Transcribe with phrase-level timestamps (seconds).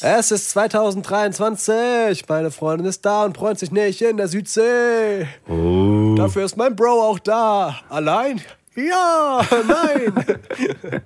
[0.00, 2.28] Es ist 2023.
[2.28, 5.26] Meine Freundin ist da und freut sich nicht in der Südsee.
[5.48, 6.14] Oh.
[6.16, 7.80] Dafür ist mein Bro auch da.
[7.88, 8.40] Allein?
[8.76, 10.12] Ja, nein.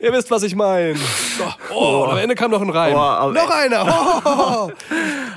[0.00, 0.98] Ihr wisst, was ich meine.
[1.74, 2.94] Oh, am Ende kam noch ein Reim.
[2.94, 3.86] Oh, noch einer.
[4.24, 4.70] Oh.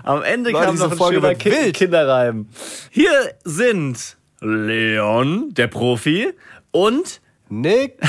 [0.03, 1.73] Am Ende Leute, kam noch ein Folge schöner Ki.
[1.73, 2.47] Kinderreim.
[2.91, 3.11] Hier
[3.43, 6.33] sind Leon, der Profi,
[6.71, 7.19] und
[7.49, 7.99] Nick,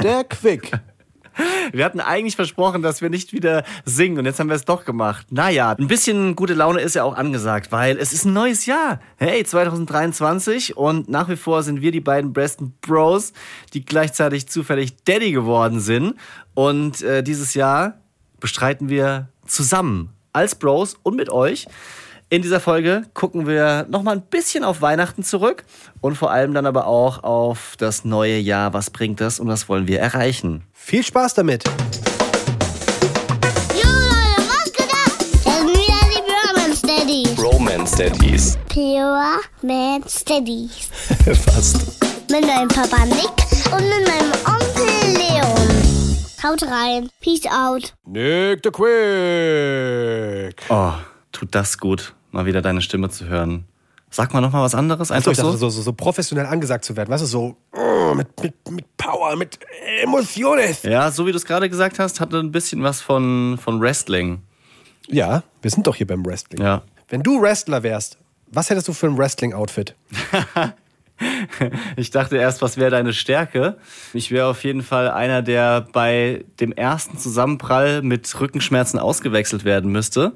[0.00, 0.70] der Quick.
[1.72, 4.84] wir hatten eigentlich versprochen, dass wir nicht wieder singen und jetzt haben wir es doch
[4.84, 5.26] gemacht.
[5.30, 9.00] Naja, ein bisschen gute Laune ist ja auch angesagt, weil es ist ein neues Jahr.
[9.16, 13.32] Hey, 2023 und nach wie vor sind wir die beiden besten Bros,
[13.74, 16.14] die gleichzeitig zufällig Daddy geworden sind
[16.54, 18.00] und äh, dieses Jahr
[18.40, 21.66] bestreiten wir zusammen als Bros und mit euch.
[22.32, 25.64] In dieser Folge gucken wir nochmal ein bisschen auf Weihnachten zurück
[26.00, 28.72] und vor allem dann aber auch auf das neue Jahr.
[28.72, 30.64] Was bringt das und was wollen wir erreichen?
[30.72, 31.64] Viel Spaß damit.
[33.74, 35.12] Jo Leute, was geht ab?
[35.44, 37.28] Das sind wieder die Pure Steady.
[37.38, 38.56] Romance Daddies.
[38.70, 40.88] Pure Man Steadies.
[41.44, 42.02] Fast.
[42.30, 43.28] Mit meinem Papa Nick
[43.74, 46.16] und mit meinem Onkel Leon.
[46.42, 47.10] Haut rein.
[47.20, 47.92] Peace out.
[48.06, 50.62] Nick, der Quick.
[50.70, 50.92] Oh,
[51.30, 53.64] tut das gut, mal wieder deine Stimme zu hören.
[54.10, 55.52] Sag mal noch mal was anderes, einfach so.
[55.52, 57.08] so, so, so professionell angesagt zu werden.
[57.10, 59.58] Weißt du, so oh, mit, mit, mit Power, mit
[60.02, 60.82] Emotiones.
[60.82, 64.42] Ja, so wie du es gerade gesagt hast, hatte ein bisschen was von, von Wrestling.
[65.08, 66.60] Ja, wir sind doch hier beim Wrestling.
[66.60, 66.82] Ja.
[67.08, 69.94] Wenn du Wrestler wärst, was hättest du für ein Wrestling-Outfit?
[71.96, 73.76] Ich dachte erst, was wäre deine Stärke?
[74.12, 79.90] Ich wäre auf jeden Fall einer, der bei dem ersten Zusammenprall mit Rückenschmerzen ausgewechselt werden
[79.90, 80.32] müsste.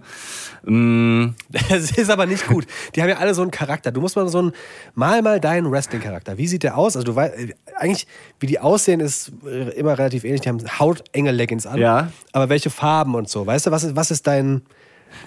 [0.64, 1.28] Mm,
[1.68, 2.66] Das ist aber nicht gut.
[2.94, 3.92] Die haben ja alle so einen Charakter.
[3.92, 4.52] Du musst mal so einen,
[4.94, 6.38] mal mal deinen Wrestling-Charakter.
[6.38, 6.96] Wie sieht der aus?
[6.96, 7.34] Also du weißt,
[7.76, 8.06] eigentlich,
[8.40, 10.42] wie die aussehen, ist äh, immer relativ ähnlich.
[10.42, 11.78] Die haben hautenge Leggings an.
[11.78, 12.10] Ja.
[12.32, 13.46] Aber welche Farben und so?
[13.46, 14.62] Weißt du, was ist, was ist dein,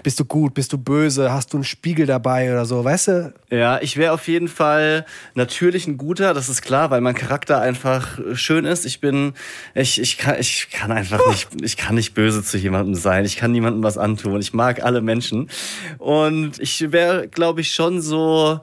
[0.03, 2.83] bist du gut, bist du böse, hast du einen Spiegel dabei oder so?
[2.83, 3.33] Weißt du?
[3.49, 5.05] Ja, ich wäre auf jeden Fall
[5.35, 8.85] natürlich ein guter, das ist klar, weil mein Charakter einfach schön ist.
[8.85, 9.33] Ich bin,
[9.75, 13.25] ich, ich kann, ich kann einfach nicht, ich kann nicht böse zu jemandem sein.
[13.25, 14.39] Ich kann niemandem was antun.
[14.39, 15.49] Ich mag alle Menschen.
[15.97, 18.59] Und ich wäre, glaube ich, schon so,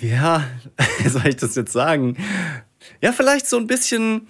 [0.00, 0.44] ja,
[0.98, 2.16] wie soll ich das jetzt sagen?
[3.00, 4.28] Ja, vielleicht so ein bisschen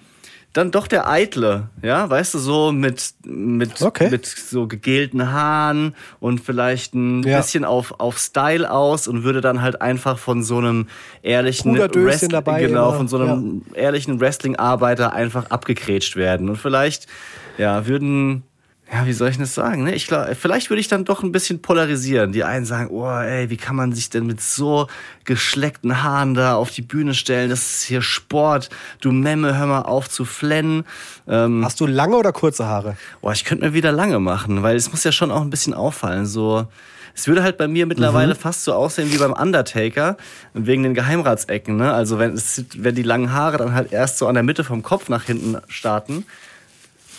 [0.55, 4.09] dann doch der Eitle, ja, weißt du, so mit, mit, Okay.
[4.09, 7.37] mit so gegelten Haaren und vielleicht ein Ja.
[7.39, 10.87] bisschen auf, auf Style aus und würde dann halt einfach von so einem
[11.23, 11.75] ehrlichen
[12.29, 16.49] dabei genau, immer, von so einem ehrlichen Wrestling-Arbeiter einfach abgegrätscht werden.
[16.49, 17.07] Und vielleicht,
[17.57, 18.43] ja, würden,
[18.91, 19.83] ja, wie soll ich das sagen?
[19.83, 19.95] Ne?
[19.95, 22.31] Ich glaube, vielleicht würde ich dann doch ein bisschen polarisieren.
[22.31, 24.87] Die einen sagen, oh, ey, wie kann man sich denn mit so
[25.23, 27.49] geschleckten Haaren da auf die Bühne stellen?
[27.49, 28.69] Das ist hier Sport.
[29.01, 30.85] Du Memme, hör mal auf zu flennen.
[31.27, 32.95] Ähm, Hast du lange oder kurze Haare?
[33.21, 35.73] Boah, ich könnte mir wieder lange machen, weil es muss ja schon auch ein bisschen
[35.73, 36.27] auffallen.
[36.27, 36.67] So,
[37.15, 40.17] es würde halt bei mir mittlerweile fast so aussehen wie beim Undertaker,
[40.53, 41.77] wegen den Geheimratsecken.
[41.77, 41.91] Ne?
[41.91, 44.83] Also wenn, es, wenn die langen Haare dann halt erst so an der Mitte vom
[44.83, 46.25] Kopf nach hinten starten.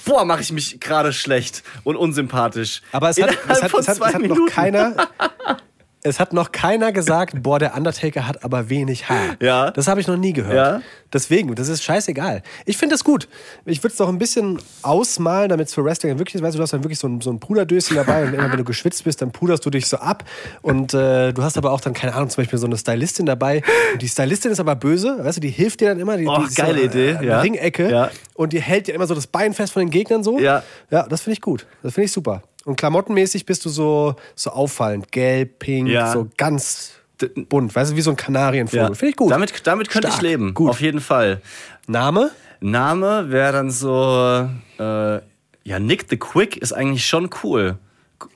[0.07, 2.81] Boah, mache ich mich gerade schlecht und unsympathisch.
[2.93, 4.95] Aber es hat, es hat, es hat, es hat noch keiner.
[6.09, 9.37] Es hat noch keiner gesagt, boah, der Undertaker hat aber wenig Haar.
[9.43, 9.73] Ja.
[9.73, 10.55] Das habe ich noch nie gehört.
[10.55, 10.81] Ja.
[11.13, 12.43] Deswegen, das ist scheißegal.
[12.65, 13.29] Ich finde das gut.
[13.65, 16.43] Ich würde es doch ein bisschen ausmalen, damit es für Wrestling wirklich ist.
[16.43, 18.59] Weißt du, du hast dann wirklich so ein, so ein Puderdöschen dabei und immer wenn
[18.59, 20.23] du geschwitzt bist, dann puderst du dich so ab.
[20.63, 23.63] Und äh, du hast aber auch dann, keine Ahnung, zum Beispiel so eine Stylistin dabei.
[23.93, 26.17] Und die Stylistin ist aber böse, weißt du, die hilft dir dann immer.
[26.17, 27.41] Die, Och, die geile so, Idee, Äh, ja.
[27.41, 27.91] Ringecke.
[27.91, 28.11] Ja.
[28.35, 30.39] Und die hält dir immer so das Bein fest von den Gegnern so.
[30.39, 30.63] Ja.
[30.91, 31.67] Ja, das finde ich gut.
[31.83, 32.43] Das finde ich super.
[32.67, 35.11] Und klamottenmäßig bist du so, so auffallend.
[35.13, 36.13] Gelb, pink, Ja.
[36.13, 36.93] so ganz
[37.49, 37.75] bunt.
[37.75, 38.89] Weißt du, wie so ein Kanarienvogel.
[38.89, 38.95] Ja.
[38.95, 39.31] Finde ich gut.
[39.31, 40.23] Damit, damit könnte ich Stark.
[40.27, 40.53] leben.
[40.53, 40.69] Gut.
[40.71, 41.41] Auf jeden Fall.
[41.87, 42.31] Name?
[42.61, 45.15] Name wäre dann so, äh,
[45.65, 47.79] ja, Nick the Quick ist eigentlich schon cool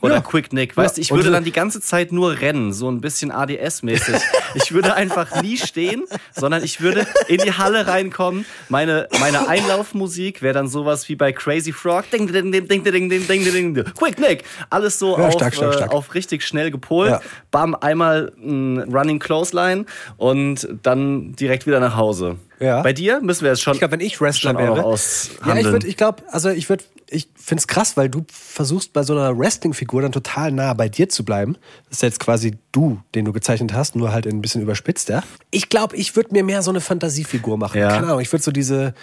[0.00, 0.20] oder ja.
[0.20, 0.76] Quick Nick.
[0.76, 4.20] Weißt du, ich würde dann die ganze Zeit nur rennen, so ein bisschen ADS-mäßig.
[4.54, 8.46] ich würde einfach nie stehen, sondern ich würde in die Halle reinkommen.
[8.68, 12.10] Meine, meine Einlaufmusik wäre dann sowas wie bei Crazy Frog.
[12.10, 13.84] Ding, ding, ding, ding, ding, ding, ding, ding.
[13.96, 14.44] Quick Nick.
[14.70, 15.92] Alles so ja, auf, stark, stark, äh, stark.
[15.92, 17.10] auf richtig schnell gepolt.
[17.10, 17.20] Ja.
[17.50, 19.86] Bam, einmal ein Running Clothesline
[20.16, 22.36] und dann direkt wieder nach Hause.
[22.60, 22.82] Ja.
[22.82, 24.76] Bei dir müssen wir jetzt schon Ich glaube, wenn ich Wrestler wäre.
[25.46, 28.92] Ja, ich würde, ich glaube, also ich würde, ich finde es krass, weil du versuchst
[28.92, 31.56] bei so einer Wrestling-Figur dann total nah bei dir zu bleiben.
[31.88, 35.22] Das ist jetzt quasi du, den du gezeichnet hast, nur halt ein bisschen überspitzt, ja.
[35.50, 37.78] Ich glaube, ich würde mir mehr so eine Fantasiefigur machen.
[37.80, 37.88] Ja.
[37.88, 38.94] Keine Ahnung, ich würde so diese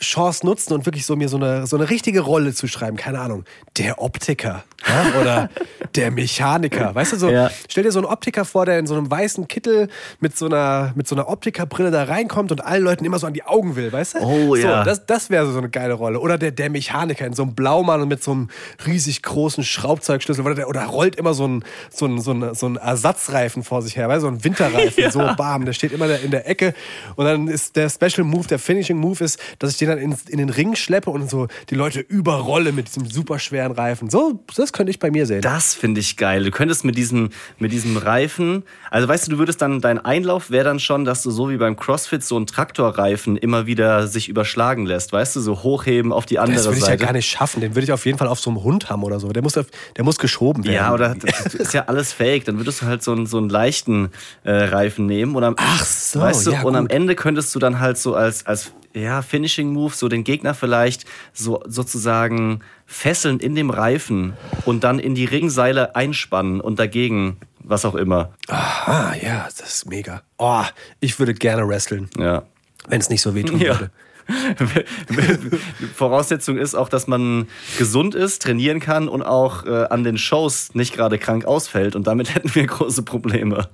[0.00, 2.96] Chance nutzen und wirklich so mir so eine, so eine richtige Rolle zu schreiben.
[2.96, 3.44] Keine Ahnung,
[3.76, 5.20] der Optiker ja?
[5.20, 5.50] oder
[5.94, 6.94] der Mechaniker.
[6.94, 7.50] Weißt du, so, Ja.
[7.68, 9.88] stell dir so einen Optiker vor, der in so einem weißen Kittel
[10.20, 13.34] mit so einer, mit so einer Optikerbrille da reinkommt und allen Leuten immer so an
[13.34, 14.18] die Augen will, weißt du?
[14.20, 14.78] Oh, ja.
[14.78, 16.18] So, das, das wäre so eine geile Rolle.
[16.20, 18.48] Oder der, der Mechaniker in so einem Blaumann und mit so einem
[18.86, 20.44] riesig großen Schraubzeugschlüssel.
[20.44, 23.82] Oder, der, oder rollt immer so ein, so, ein, so, ein, so ein Ersatzreifen vor
[23.82, 24.28] sich her, weißt du?
[24.28, 26.72] So ein Winterreifen, so bam, der steht immer da in der Ecke.
[27.16, 30.14] Und dann ist der Special Move, der Finishing Move ist, dass ich den dann in,
[30.28, 34.10] in den Ring schleppe und so die Leute überrolle mit diesem super schweren Reifen.
[34.10, 35.42] So, das könnte ich bei mir sehen.
[35.42, 36.44] Das finde ich geil.
[36.44, 40.50] Du könntest mit diesem, mit diesem Reifen, also weißt du, du würdest dann, dein Einlauf
[40.50, 44.28] wäre dann schon, dass du so wie beim CrossFit so einen Traktorreifen immer wieder sich
[44.28, 47.04] überschlagen lässt, weißt du, so hochheben auf die andere das würde ich ja Seite.
[47.04, 47.60] gar nicht schaffen.
[47.60, 49.28] Den würde ich auf jeden Fall auf so einem Hund haben oder so.
[49.28, 49.66] Der muss, auf,
[49.96, 50.74] der muss geschoben werden.
[50.74, 52.44] Ja, oder das ist ja alles fake.
[52.44, 54.10] Dann würdest du halt so einen, so einen leichten
[54.44, 55.34] äh, Reifen nehmen.
[55.36, 56.86] Und am, Ach so, weißt du, ja, und am.
[56.86, 61.04] Ende könntest du dann halt so als, als ja, Finishing Move so den Gegner vielleicht
[61.32, 64.34] so sozusagen fesseln in dem Reifen
[64.64, 68.32] und dann in die Ringseile einspannen und dagegen was auch immer.
[68.48, 70.22] Ah, ja, das ist mega.
[70.38, 70.64] Oh,
[70.98, 72.42] ich würde gerne wresteln, Ja.
[72.88, 73.78] wenn es nicht so wehtun Ja.
[73.78, 73.90] würde.
[75.94, 77.48] Voraussetzung ist auch, dass man
[77.78, 81.96] gesund ist, trainieren kann und auch äh, an den Shows nicht gerade krank ausfällt.
[81.96, 83.68] Und damit hätten wir große Probleme.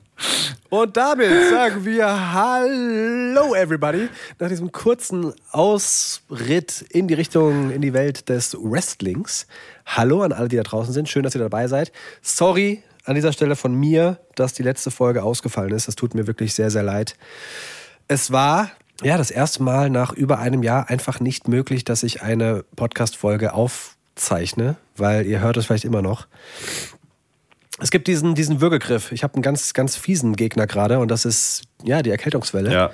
[0.68, 4.08] Und damit sagen wir Hallo, everybody.
[4.38, 9.46] Nach diesem kurzen Ausritt in die Richtung, in die Welt des Wrestlings.
[9.84, 11.08] Hallo an alle, die da draußen sind.
[11.08, 11.92] Schön, dass ihr dabei seid.
[12.22, 15.86] Sorry an dieser Stelle von mir, dass die letzte Folge ausgefallen ist.
[15.86, 17.16] Das tut mir wirklich sehr, sehr leid.
[18.08, 18.70] Es war
[19.02, 23.52] ja das erste Mal nach über einem Jahr einfach nicht möglich, dass ich eine Podcast-Folge
[23.52, 26.26] aufzeichne, weil ihr hört es vielleicht immer noch.
[27.78, 29.12] Es gibt diesen, diesen Würgegriff.
[29.12, 32.72] Ich habe einen ganz, ganz fiesen Gegner gerade und das ist ja die Erkältungswelle.
[32.72, 32.90] Ja.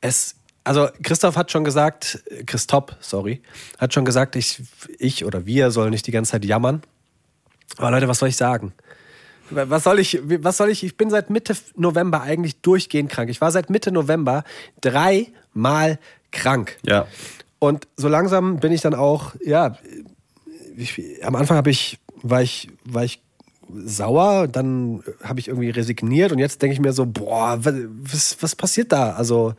[0.00, 0.34] Es,
[0.64, 3.42] also Christoph hat schon gesagt, Christoph, sorry,
[3.78, 4.62] hat schon gesagt, ich,
[4.98, 6.82] ich oder wir sollen nicht die ganze Zeit jammern.
[7.78, 8.74] Aber Leute, was soll ich sagen?
[9.50, 13.30] Was soll ich, was soll ich, ich bin seit Mitte November eigentlich durchgehend krank.
[13.30, 14.44] Ich war seit Mitte November
[14.80, 15.98] dreimal
[16.30, 16.76] krank.
[16.84, 17.06] Ja.
[17.58, 19.76] Und so langsam bin ich dann auch, ja,
[20.76, 23.20] ich, am Anfang habe ich, war ich, war ich
[23.84, 28.56] sauer, dann habe ich irgendwie resigniert und jetzt denke ich mir so, boah, was, was
[28.56, 29.12] passiert da?
[29.12, 29.54] Also,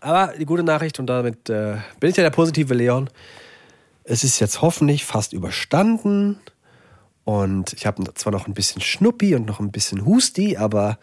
[0.00, 3.08] aber die gute Nachricht und damit äh, bin ich ja der positive Leon.
[4.04, 6.38] Es ist jetzt hoffentlich fast überstanden
[7.24, 10.98] und ich habe zwar noch ein bisschen Schnuppi und noch ein bisschen Husti, aber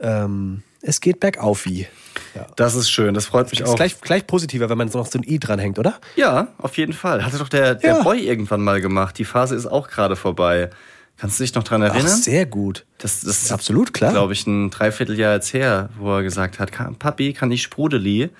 [0.00, 1.86] ähm, es geht bergauf wie.
[2.34, 2.46] Ja.
[2.56, 3.76] Das ist schön, das freut mich Ist auch.
[3.76, 5.98] gleich, gleich positiver, wenn man so noch so ein I dranhängt, oder?
[6.16, 7.24] Ja, auf jeden Fall.
[7.24, 8.02] Hatte doch der, der Ja.
[8.02, 9.18] Boy irgendwann mal gemacht.
[9.18, 10.70] Die Phase ist auch gerade vorbei.
[11.18, 12.16] Kannst du dich noch dran Ach, erinnern?
[12.16, 12.86] sehr gut.
[12.98, 14.12] das, das ist Absolut, klar.
[14.12, 18.30] glaube ich, ein Dreivierteljahr jetzt her, wo er gesagt hat, "Ka- Papi, kann ich Sprudeli?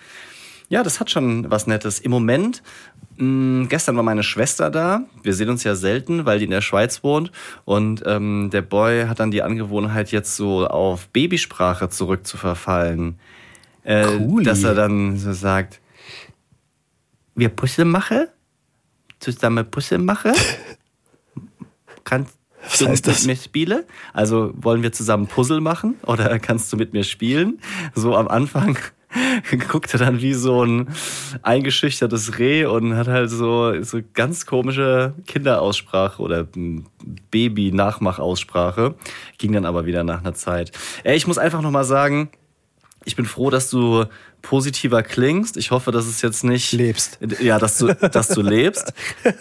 [0.70, 1.98] Ja, das hat schon was Nettes.
[1.98, 2.62] Im Moment,
[3.20, 5.04] mh, gestern war meine Schwester da.
[5.22, 7.30] Wir sehen uns ja selten, weil die in der Schweiz wohnt.
[7.64, 13.18] Und ähm, der Boy hat dann die Angewohnheit, jetzt so auf Babysprache zurückzuverfallen.
[13.84, 14.44] Äh, Cooli.
[14.44, 15.80] Dass er dann so sagt,
[17.34, 18.28] wir Pusse mache?
[19.20, 20.32] Zusammen Pusse mache?
[22.04, 22.34] Kannst
[22.78, 23.26] du mit das?
[23.26, 23.84] mir spielen?
[24.12, 27.60] Also wollen wir zusammen Puzzle machen oder kannst du mit mir spielen?
[27.94, 28.76] So am Anfang
[29.68, 30.88] guckt er dann wie so ein
[31.42, 36.46] eingeschüchtertes Reh und hat halt so, so ganz komische Kinderaussprache oder
[37.30, 38.94] Baby-Nachmachaussprache.
[39.38, 40.72] Ging dann aber wieder nach einer Zeit.
[41.04, 42.30] Ey, ich muss einfach nochmal sagen,
[43.04, 44.04] ich bin froh, dass du
[44.42, 45.56] positiver klingst.
[45.56, 46.72] Ich hoffe, dass es jetzt nicht.
[46.72, 47.18] Lebst.
[47.40, 48.92] Ja, dass du, dass du lebst.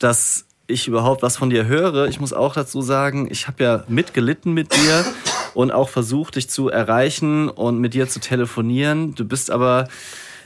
[0.00, 2.08] Dass ich überhaupt was von dir höre.
[2.08, 5.04] Ich muss auch dazu sagen, ich habe ja mitgelitten mit dir
[5.54, 9.14] und auch versucht, dich zu erreichen und mit dir zu telefonieren.
[9.14, 9.88] Du bist aber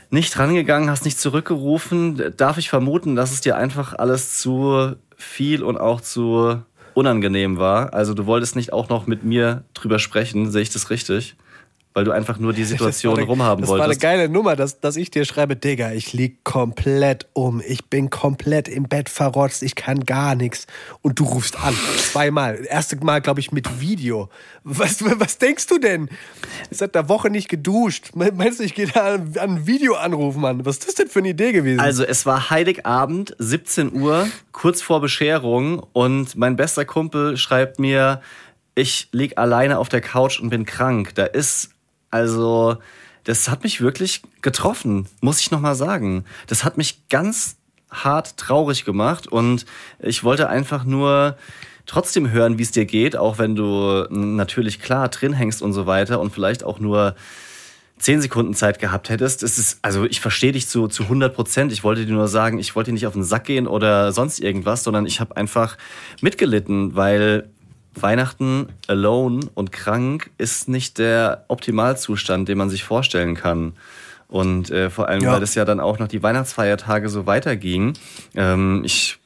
[0.09, 2.33] nicht rangegangen, hast nicht zurückgerufen.
[2.37, 6.61] Darf ich vermuten, dass es dir einfach alles zu viel und auch zu
[6.93, 7.93] unangenehm war?
[7.93, 11.35] Also du wolltest nicht auch noch mit mir drüber sprechen, sehe ich das richtig?
[11.95, 14.01] Weil du einfach nur die Situation Das eine- rumhaben Das war eine wolltest.
[14.01, 17.61] geile Nummer, dass, dass ich dir schreibe, Digga, ich lieg komplett um.
[17.67, 19.63] Ich bin komplett im Bett verrotzt.
[19.63, 20.67] Ich kann gar nichts.
[21.01, 21.75] Und du rufst an.
[21.97, 22.63] Zweimal.
[22.69, 24.29] Erste Mal, glaube ich, mit Video.
[24.63, 26.09] Was, was denkst du denn?
[26.69, 28.11] Seit einer Woche nicht geduscht.
[28.13, 30.65] Meinst du, ich gehe da an, an ein Video anrufen, Mann?
[30.65, 31.79] Was ist das denn für eine Idee gewesen?
[31.79, 38.21] Also es war Heiligabend, 17 Uhr, kurz vor Bescherung und mein bester Kumpel schreibt mir,
[38.75, 41.15] ich lieg alleine auf der Couch und bin krank.
[41.15, 41.71] Da ist
[42.11, 42.77] also
[43.23, 46.25] das hat mich wirklich getroffen, muss ich noch mal sagen.
[46.47, 47.57] Das hat mich ganz
[47.91, 49.65] hart traurig gemacht und
[49.99, 51.37] ich wollte einfach nur
[51.85, 55.87] trotzdem hören, wie es dir geht, auch wenn du natürlich klar drin hängst und so
[55.87, 57.15] weiter und vielleicht auch nur
[57.97, 61.73] zehn Sekunden Zeit gehabt hättest, es ist, also ich verstehe dich zu, zu 100 Prozent.
[61.73, 64.39] Ich wollte dir nur sagen, ich wollte dir nicht auf den Sack gehen oder sonst
[64.39, 65.77] irgendwas, sondern ich habe einfach
[66.21, 67.49] mitgelitten, weil
[67.95, 73.73] Weihnachten alone und krank ist nicht der Optimalzustand, den man sich vorstellen kann.
[74.27, 75.33] Und äh, vor allem, Ja.
[75.33, 77.93] weil es ja dann auch noch die Weihnachtsfeiertage so weiterging.
[78.35, 79.17] Ähm, ich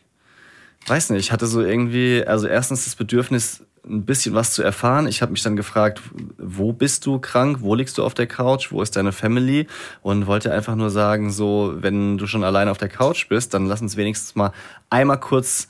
[0.87, 5.07] weiß nicht, ich hatte so irgendwie, also erstens das Bedürfnis, ein bisschen was zu erfahren.
[5.07, 6.01] Ich habe mich dann gefragt,
[6.37, 7.57] wo bist du krank?
[7.59, 8.71] Wo liegst du auf der Couch?
[8.71, 9.67] Wo ist deine Family?
[10.01, 13.65] Und wollte einfach nur sagen, so, wenn du schon alleine auf der Couch bist, dann
[13.65, 14.53] lass uns wenigstens mal
[14.89, 15.67] einmal kurz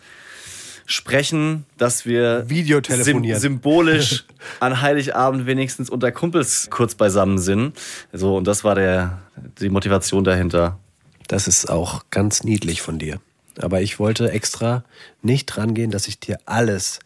[0.86, 4.26] sprechen, dass wir sym symbolisch
[4.60, 7.78] an Heiligabend wenigstens unter Kumpels kurz beisammen sind.
[8.12, 9.22] So, und das war der,
[9.60, 10.80] die Motivation dahinter.
[11.28, 13.20] Das ist auch ganz niedlich von dir.
[13.60, 14.84] Aber ich wollte extra
[15.22, 17.00] nicht dran gehen, dass ich dir alles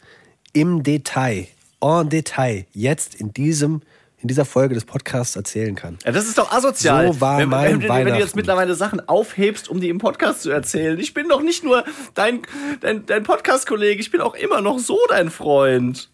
[0.54, 1.48] im Detail,
[1.82, 3.82] en Detail, jetzt in diesem
[4.20, 6.00] in dieser Folge des Podcasts erzählen kann.
[6.04, 7.14] Ja, das ist doch asozial.
[7.14, 10.00] So war wenn, mein wenn, wenn, wenn du jetzt mittlerweile Sachen aufhebst, um die im
[10.00, 11.00] Podcast zu erzählen.
[11.00, 11.84] Ich bin doch nicht nur
[12.16, 12.42] dein,
[12.82, 16.10] dein, dein Podcast-Kollege, ich bin auch immer noch so dein Freund.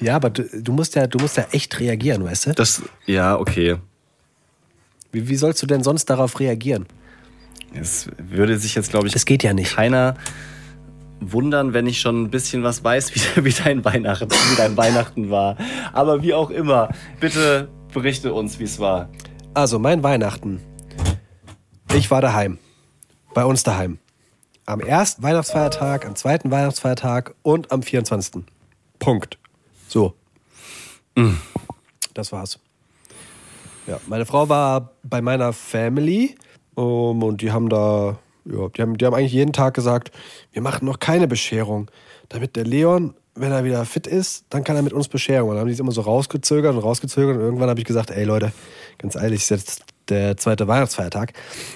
[0.00, 2.52] Ja, aber du, du musst ja, du musst ja echt reagieren, weißt du?
[2.52, 3.76] Das, ja, okay.
[5.12, 6.86] Wie, wie sollst du denn sonst darauf reagieren?
[7.74, 9.76] Es würde sich jetzt, glaube ich, Das geht ja nicht.
[9.76, 10.16] keiner
[11.30, 15.30] wundern, wenn ich schon ein bisschen was weiß, wie, wie, dein, Weihnachten, wie dein Weihnachten
[15.30, 15.56] war.
[15.92, 16.88] Aber wie auch immer,
[17.20, 19.08] bitte berichte uns, wie es war.
[19.54, 20.60] Also, mein Weihnachten.
[21.94, 22.58] Ich war daheim.
[23.34, 23.98] Bei uns daheim.
[24.64, 28.44] Am ersten Weihnachtsfeiertag, am zweiten Weihnachtsfeiertag und am 24.
[28.98, 29.38] Punkt.
[29.88, 30.14] So.
[32.14, 32.58] Das war's.
[33.86, 36.36] Ja, meine Frau war bei meiner Family
[36.74, 40.10] um, und die haben da, ja, die haben, die haben eigentlich jeden Tag gesagt,
[40.52, 41.90] wir machen noch keine Bescherung,
[42.28, 45.50] damit der Leon, wenn er wieder fit ist, dann kann er mit uns Bescherung.
[45.50, 48.10] Und dann haben die es immer so rausgezögert und rausgezögert und irgendwann habe ich gesagt,
[48.10, 48.52] ey Leute,
[48.98, 51.32] ganz ehrlich, ist jetzt der zweite Weihnachtsfeiertag,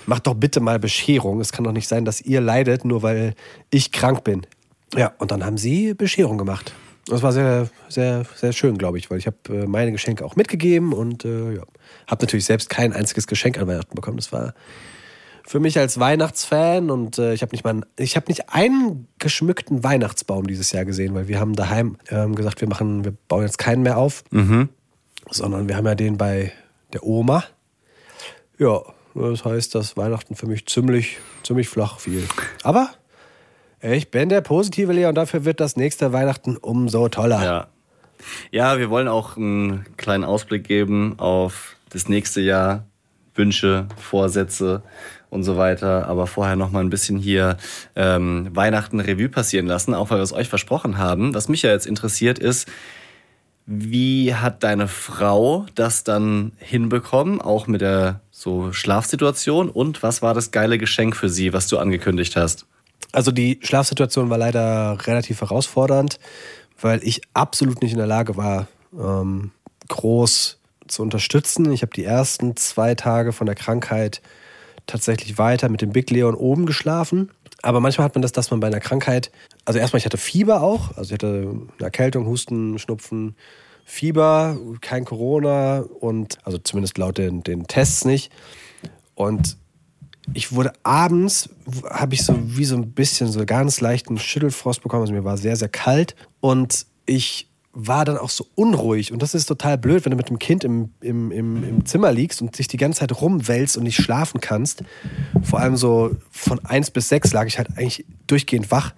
[0.06, 1.40] macht doch bitte mal Bescherung.
[1.40, 3.34] Es kann doch nicht sein, dass ihr leidet, nur weil
[3.70, 4.46] ich krank bin.
[4.94, 6.72] Ja, und dann haben sie Bescherung gemacht.
[7.06, 10.34] Das war sehr, sehr, sehr schön, glaube ich, weil ich habe äh, meine Geschenke auch
[10.34, 11.62] mitgegeben und äh, ja,
[12.08, 14.16] habe natürlich selbst kein einziges Geschenk an Weihnachten bekommen.
[14.16, 14.54] Das war
[15.46, 19.06] für mich als Weihnachtsfan und äh, ich habe nicht mal, einen- ich habe nicht einen
[19.18, 23.42] geschmückten Weihnachtsbaum dieses Jahr gesehen, weil wir haben daheim ähm, gesagt, wir machen, wir bauen
[23.42, 24.24] jetzt keinen mehr auf,
[25.30, 26.52] sondern wir haben ja den bei
[26.92, 27.44] der Oma.
[28.58, 28.80] Ja,
[29.14, 32.26] das heißt, dass Weihnachten für mich ziemlich, ziemlich flach fiel.
[32.62, 32.90] Aber
[33.80, 37.42] ich bin der positive Leon, dafür wird das nächste Weihnachten umso toller.
[37.44, 37.66] Ja.
[38.50, 42.86] Ja, wir wollen auch einen kleinen Ausblick geben auf das nächste Jahr.
[43.34, 44.82] Wünsche, Vorsätze
[45.30, 46.06] und so weiter.
[46.06, 47.56] Aber vorher noch mal ein bisschen hier
[47.94, 51.34] ähm, Weihnachten Revue passieren lassen, auch weil wir es euch versprochen haben.
[51.34, 52.68] Was mich ja jetzt interessiert ist,
[53.66, 59.68] wie hat deine Frau das dann hinbekommen, auch mit der so Schlafsituation?
[59.68, 62.66] Und was war das geile Geschenk für sie, was du angekündigt hast?
[63.12, 66.20] Also die Schlafsituation war leider relativ herausfordernd,
[66.80, 69.50] weil ich absolut nicht in der Lage war, ähm,
[69.88, 71.72] groß zu unterstützen.
[71.72, 74.22] Ich habe die ersten zwei Tage von der Krankheit
[74.86, 77.30] tatsächlich weiter mit dem Big Leon oben geschlafen.
[77.62, 79.30] Aber manchmal hat man das, dass man bei einer Krankheit,
[79.64, 83.34] also erstmal, ich hatte Fieber auch, also ich hatte eine Erkältung, Husten, Schnupfen,
[83.84, 88.32] Fieber, kein Corona und, also zumindest laut den, den Tests nicht.
[89.14, 89.56] Und
[90.34, 91.48] ich wurde abends,
[91.88, 95.02] habe ich so wie so ein bisschen so ganz leichten Schüttelfrost bekommen.
[95.02, 99.12] Also mir war sehr, sehr kalt und ich war dann auch so unruhig.
[99.12, 102.10] Und das ist total blöd, wenn du mit dem Kind im, im, im, im Zimmer
[102.10, 104.82] liegst und dich die ganze Zeit rumwälzt und nicht schlafen kannst.
[105.42, 108.94] Vor allem so von eins bis sechs lag ich halt eigentlich durchgehend wach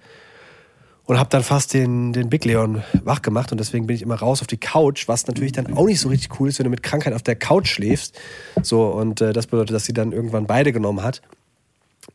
[1.03, 4.15] und habe dann fast den, den Big Leon wach gemacht und deswegen bin ich immer
[4.15, 6.69] raus auf die Couch, was natürlich dann auch nicht so richtig cool ist, wenn du
[6.69, 8.17] mit Krankheit auf der Couch schläfst.
[8.63, 11.21] So, und äh, das bedeutet, dass sie dann irgendwann beide genommen hat.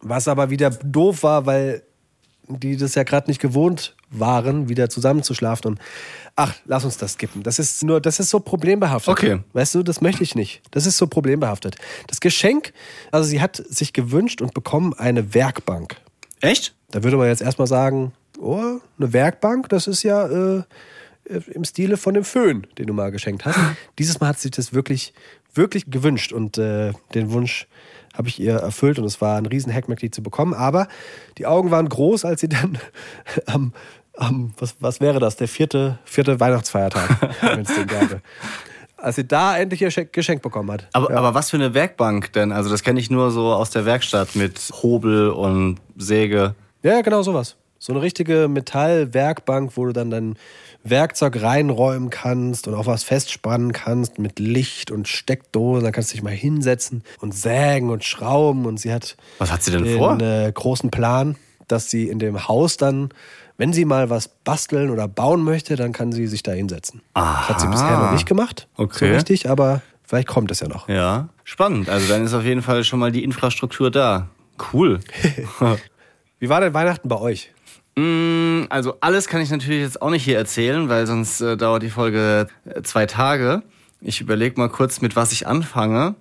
[0.00, 1.82] Was aber wieder doof war, weil
[2.48, 5.80] die das ja gerade nicht gewohnt waren, wieder zusammenzuschlafen und
[6.36, 7.42] ach, lass uns das skippen.
[7.42, 9.12] Das ist nur, das ist so problembehaftet.
[9.12, 9.40] Okay.
[9.52, 10.62] Weißt du, das möchte ich nicht.
[10.70, 11.76] Das ist so problembehaftet.
[12.06, 12.72] Das Geschenk,
[13.10, 15.96] also sie hat sich gewünscht und bekommen eine Werkbank.
[16.40, 16.74] Echt?
[16.90, 20.62] Da würde man jetzt erstmal sagen, oh, eine Werkbank, das ist ja äh,
[21.52, 23.58] im Stile von dem Föhn, den du mal geschenkt hast.
[23.98, 25.14] Dieses Mal hat sie sich das wirklich,
[25.54, 27.66] wirklich gewünscht und äh, den Wunsch
[28.16, 30.54] habe ich ihr erfüllt und es war ein riesen Hackmack, die zu bekommen.
[30.54, 30.88] Aber
[31.36, 32.78] die Augen waren groß, als sie dann
[33.46, 33.72] am,
[34.16, 38.22] am was, was wäre das, der vierte, vierte Weihnachtsfeiertag, wenn es den gäbe.
[38.96, 40.88] Als sie da endlich ihr Geschenk- bekommen hat.
[40.94, 41.18] Aber, ja.
[41.18, 42.52] aber was für eine Werkbank denn?
[42.52, 46.54] Also das kenne ich nur so aus der Werkstatt mit Hobel und Säge.
[46.82, 47.56] ja, genau sowas.
[47.86, 50.36] So eine richtige Metallwerkbank, wo du dann dein
[50.84, 55.84] Werkzeug reinräumen kannst und auch was festspannen kannst mit Licht und Steckdosen.
[55.84, 58.64] Da kannst du dich mal hinsetzen und sägen und schrauben.
[58.64, 60.18] Und sie hat Was hat sie denn den vor?
[60.18, 61.36] äh, großen Plan,
[61.68, 63.10] dass sie in dem Haus dann,
[63.58, 67.02] wenn sie mal was basteln oder bauen möchte, dann kann sie sich da hinsetzen.
[67.12, 68.66] Das hat sie bisher noch nicht gemacht.
[68.78, 69.08] Okay.
[69.08, 70.88] So richtig, aber vielleicht kommt es ja noch.
[70.88, 71.90] Ja, spannend.
[71.90, 74.28] Also dann ist auf jeden Fall schon mal die Infrastruktur da.
[74.72, 75.00] Cool.
[76.38, 77.50] Wie war denn Weihnachten bei euch?
[77.96, 81.82] Mm, Also alles kann ich natürlich jetzt auch nicht hier erzählen, weil sonst äh, dauert
[81.82, 83.62] die Folge äh, zwei Tage.
[84.00, 86.14] Ich überlege mal kurz, mit was ich anfange.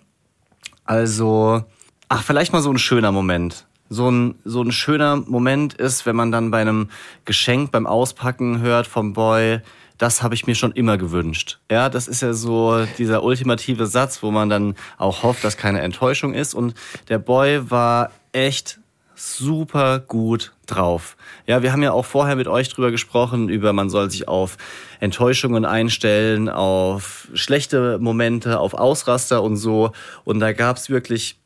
[0.85, 1.63] Also,
[2.09, 3.65] ach, vielleicht mal so ein schöner Moment.
[3.89, 6.89] So ein, so ein schöner Moment ist, wenn man dann bei einem
[7.25, 9.59] Geschenk beim Auspacken hört vom Boy,
[9.97, 11.59] das habe ich mir schon immer gewünscht.
[11.69, 15.81] Ja, das ist ja so dieser ultimative Satz, wo man dann auch hofft, dass keine
[15.81, 16.53] Enttäuschung ist.
[16.53, 16.73] Und
[17.09, 18.79] der Boy war echt
[19.23, 21.15] super gut drauf.
[21.47, 24.57] Ja, wir haben ja auch vorher mit euch drüber gesprochen, über man soll sich auf
[24.99, 29.91] Enttäuschungen einstellen, auf schlechte Momente, auf Ausraster und so.
[30.23, 31.37] Und da gab's wirklich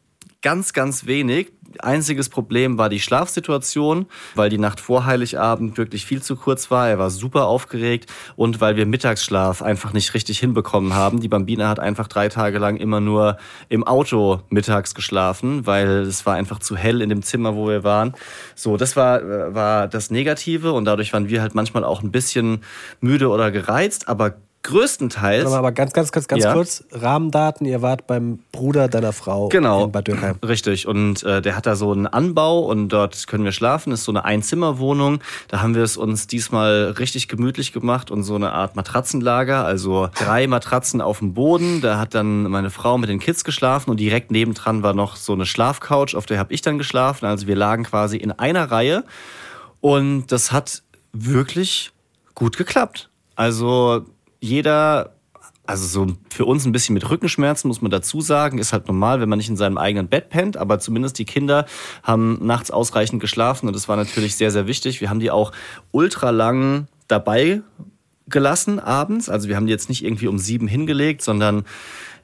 [0.41, 1.51] ganz, ganz wenig.
[1.79, 6.87] Einziges Problem war die Schlafsituation, weil die Nacht vor Heiligabend wirklich viel zu kurz war.
[6.89, 11.19] Er war super aufgeregt und weil wir Mittagsschlaf einfach nicht richtig hinbekommen haben.
[11.19, 13.37] Die Bambina hat einfach drei Tage lang immer nur
[13.69, 17.83] im Auto mittags geschlafen, weil es war einfach zu hell in dem Zimmer, wo wir
[17.83, 18.13] waren.
[18.55, 22.11] So, das war, äh, war das Negative und dadurch waren wir halt manchmal auch ein
[22.11, 22.63] bisschen
[23.01, 24.35] müde oder gereizt, aber
[24.67, 26.53] größtenteils Warte mal, Aber ganz, ganz, ganz, ganz Ja.
[26.53, 26.83] kurz.
[26.91, 29.85] Rahmendaten, ihr wart beim Bruder deiner Frau Genau.
[29.85, 30.35] in Bad Dürkheim.
[30.45, 30.87] Richtig.
[30.87, 33.89] Und äh, der hat da so einen Anbau und dort können wir schlafen.
[33.91, 35.19] Das ist so eine Einzimmerwohnung.
[35.47, 39.65] Da haben wir es uns diesmal richtig gemütlich gemacht und so eine Art Matratzenlager.
[39.65, 41.81] Also drei Matratzen auf dem Boden.
[41.81, 45.33] Da hat dann meine Frau mit den Kids geschlafen und direkt nebendran war noch so
[45.33, 47.25] eine Schlafcouch, auf der habe ich dann geschlafen.
[47.25, 49.03] Also wir lagen quasi in einer Reihe
[49.81, 50.83] und das hat
[51.13, 51.91] wirklich
[52.35, 53.09] gut geklappt.
[53.35, 54.05] Also
[54.39, 55.17] jeder
[55.67, 59.19] also so für uns ein bisschen mit Rückenschmerzen, muss man dazu sagen, ist halt normal,
[59.19, 61.65] wenn man nicht in seinem eigenen Bett pennt, aber zumindest die Kinder
[62.03, 65.01] haben nachts ausreichend geschlafen und das war natürlich sehr, sehr wichtig.
[65.01, 65.51] Wir haben die auch
[65.91, 67.61] ultra lang dabei
[68.29, 71.65] gelassen abends, also wir haben die jetzt nicht irgendwie um sieben hingelegt, sondern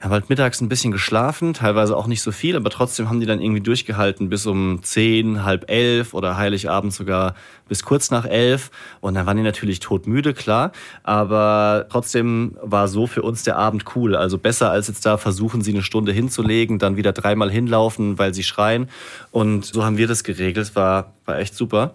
[0.04, 3.26] haben halt mittags ein bisschen geschlafen, teilweise auch nicht so viel, aber trotzdem haben die
[3.26, 7.34] dann irgendwie durchgehalten bis um zehn, halb elf oder Heiligabend sogar
[7.68, 8.70] bis kurz nach elf.
[9.00, 10.72] Und dann waren die natürlich todmüde, klar.
[11.04, 14.14] Aber trotzdem war so für uns der Abend cool.
[14.14, 18.34] Also besser als jetzt da versuchen, sie eine Stunde hinzulegen, dann wieder dreimal hinlaufen, weil
[18.34, 18.90] sie schreien.
[19.30, 20.76] Und so haben wir das geregelt.
[20.76, 21.94] War, war echt super.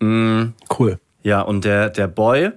[0.00, 0.98] Cool.
[1.22, 2.50] Ja, und der, der Boy,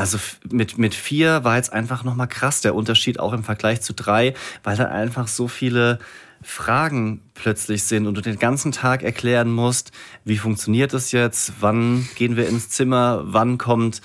[0.00, 0.18] also
[0.50, 4.32] mit, mit vier war jetzt einfach nochmal krass der Unterschied auch im Vergleich zu drei,
[4.64, 5.98] weil da einfach so viele
[6.42, 9.92] Fragen plötzlich sind und du den ganzen Tag erklären musst,
[10.24, 14.00] wie funktioniert das jetzt, wann gehen wir ins Zimmer, wann kommt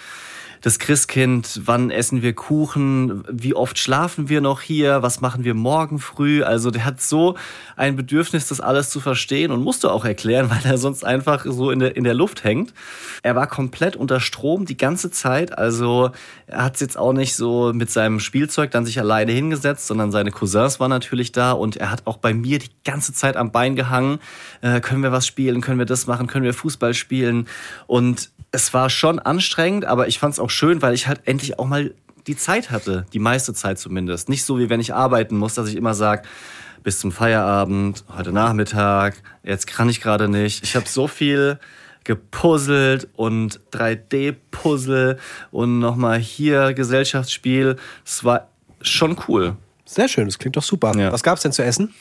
[0.65, 5.53] das Christkind, wann essen wir Kuchen, wie oft schlafen wir noch hier, was machen wir
[5.53, 6.41] morgen früh.
[6.41, 7.35] Also der hat so
[7.75, 11.69] ein Bedürfnis, das alles zu verstehen und musste auch erklären, weil er sonst einfach so
[11.69, 12.73] in der, in der Luft hängt.
[13.21, 15.55] Er war komplett unter Strom die ganze Zeit.
[15.55, 16.09] Also
[16.47, 20.31] er hat jetzt auch nicht so mit seinem Spielzeug dann sich alleine hingesetzt, sondern seine
[20.31, 23.75] Cousins waren natürlich da und er hat auch bei mir die ganze Zeit am Bein
[23.75, 24.17] gehangen.
[24.61, 25.61] Äh, können wir was spielen?
[25.61, 26.25] Können wir das machen?
[26.25, 27.47] Können wir Fußball spielen?
[27.85, 31.59] Und es war schon anstrengend, aber ich fand es auch schön, weil ich halt endlich
[31.59, 31.93] auch mal
[32.27, 34.29] die Zeit hatte, die meiste Zeit zumindest.
[34.29, 36.23] Nicht so wie wenn ich arbeiten muss, dass ich immer sage,
[36.83, 40.63] bis zum Feierabend, heute Nachmittag, jetzt kann ich gerade nicht.
[40.63, 41.59] Ich habe so viel
[42.03, 45.17] gepuzzelt und 3D-Puzzle
[45.51, 47.77] und nochmal hier Gesellschaftsspiel.
[48.05, 48.49] Es war
[48.81, 49.55] schon cool.
[49.85, 50.97] Sehr schön, das klingt doch super.
[50.97, 51.11] Ja.
[51.11, 51.93] Was gab's denn zu essen?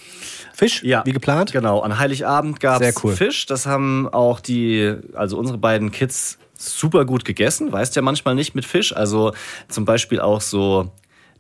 [0.55, 1.53] Fisch, wie geplant?
[1.53, 3.15] Genau, an Heiligabend gab es cool.
[3.15, 3.47] Fisch.
[3.47, 7.73] Das haben auch die, also unsere beiden Kids super gut gegessen.
[7.73, 8.95] Weißt ja manchmal nicht mit Fisch.
[8.95, 9.33] Also
[9.69, 10.91] zum Beispiel auch so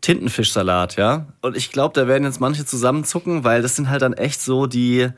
[0.00, 1.26] Tintenfischsalat, ja.
[1.40, 4.66] Und ich glaube, da werden jetzt manche zusammenzucken, weil das sind halt dann echt so
[4.66, 5.08] die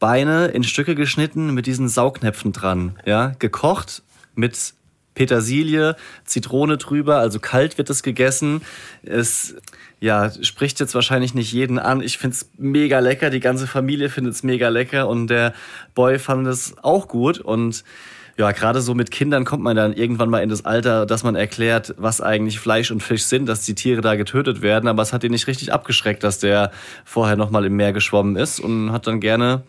[0.00, 3.32] Beine in Stücke geschnitten mit diesen Saugnäpfen dran, ja.
[3.38, 4.02] Gekocht
[4.34, 4.74] mit
[5.14, 8.62] Petersilie, Zitrone drüber, also kalt wird es gegessen.
[9.02, 9.56] Es
[10.00, 12.00] ja, spricht jetzt wahrscheinlich nicht jeden an.
[12.00, 15.54] Ich find's mega lecker, die ganze Familie findet's mega lecker und der
[15.94, 17.82] Boy fand es auch gut und
[18.38, 21.34] ja, gerade so mit Kindern kommt man dann irgendwann mal in das Alter, dass man
[21.34, 25.12] erklärt, was eigentlich Fleisch und Fisch sind, dass die Tiere da getötet werden, aber es
[25.12, 26.70] hat ihn nicht richtig abgeschreckt, dass der
[27.04, 29.64] vorher noch mal im Meer geschwommen ist und hat dann gerne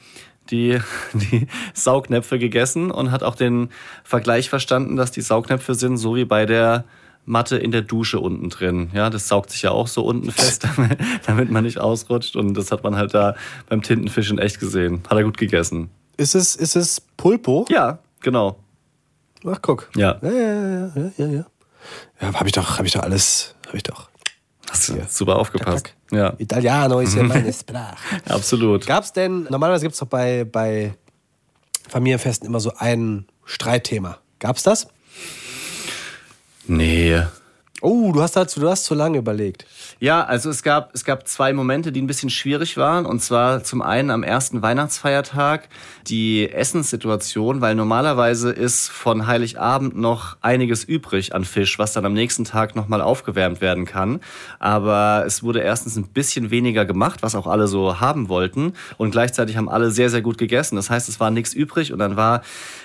[0.52, 0.78] die,
[1.14, 3.70] die Saugnäpfe gegessen und hat auch den
[4.04, 6.86] Vergleich verstanden, dass die Saugnäpfe sind, so wie bei der
[7.26, 8.92] Matte in der Dusche unten drin.
[8.94, 12.36] Ja, das saugt sich ja auch so unten fest, damit, damit man nicht ausrutscht.
[12.36, 13.36] Und das hat man halt da
[13.68, 15.02] beim Tintenfisch in echt gesehen.
[15.10, 15.90] Hat er gut gegessen.
[16.18, 17.66] Ist es, ist es Pulpo?
[17.70, 18.60] Ja, genau.
[19.46, 19.90] Ach, guck.
[19.96, 20.18] Ja.
[20.22, 21.46] Ja, ja, ja, ja, ja.
[22.22, 24.10] Ja, habe ich doch, habe ich doch alles, habe ich doch.
[24.70, 25.86] Hast du super aufgepasst.
[25.86, 27.98] Tack, Ja, Italiano ist ja meine Sprache.
[28.28, 28.86] absolut.
[28.86, 30.94] Gab's denn, normalerweise gibt's doch bei, bei
[31.88, 34.20] Familienfesten immer so ein Streitthema.
[34.40, 34.88] Gab's das?
[36.68, 37.24] Nee.
[37.82, 39.66] Oh, du hast dazu, du hast zu lange überlegt.
[40.02, 43.06] Ja, also es gab, es gab zwei Momente, die ein bisschen schwierig waren.
[43.06, 45.70] Und zwar zum einen am ersten Weihnachtsfeiertag
[46.08, 52.14] die Essenssituation, weil normalerweise ist von Heiligabend noch einiges übrig an Fisch, was dann am
[52.14, 54.20] nächsten Tag nochmal aufgewärmt werden kann.
[54.60, 58.74] Aber es wurde erstens ein bisschen weniger gemacht, was auch alle so haben wollten.
[58.98, 60.76] Und gleichzeitig haben alle sehr, sehr gut gegessen.
[60.76, 62.42] Das heißt, es war nichts übrig und dann war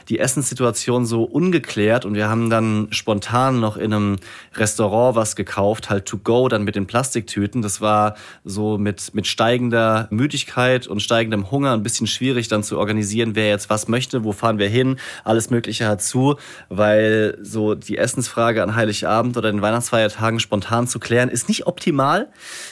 [0.08, 4.16] die Essenssituation so ungeklärt und wir haben dann spontan noch in einem
[4.54, 7.62] Restaurant was gekauft, halt to go, dann mit den Plastiktüten.
[7.62, 12.78] Das war so mit, mit steigender Müdigkeit und steigendem Hunger ein bisschen schwierig dann zu
[12.78, 16.36] organisieren, wer jetzt was möchte, wo fahren wir hin, alles Mögliche hat zu,
[16.68, 22.28] weil so die Essensfrage an Heiligabend oder den Weihnachtsfeiertagen spontan zu klären, ist nicht optimal,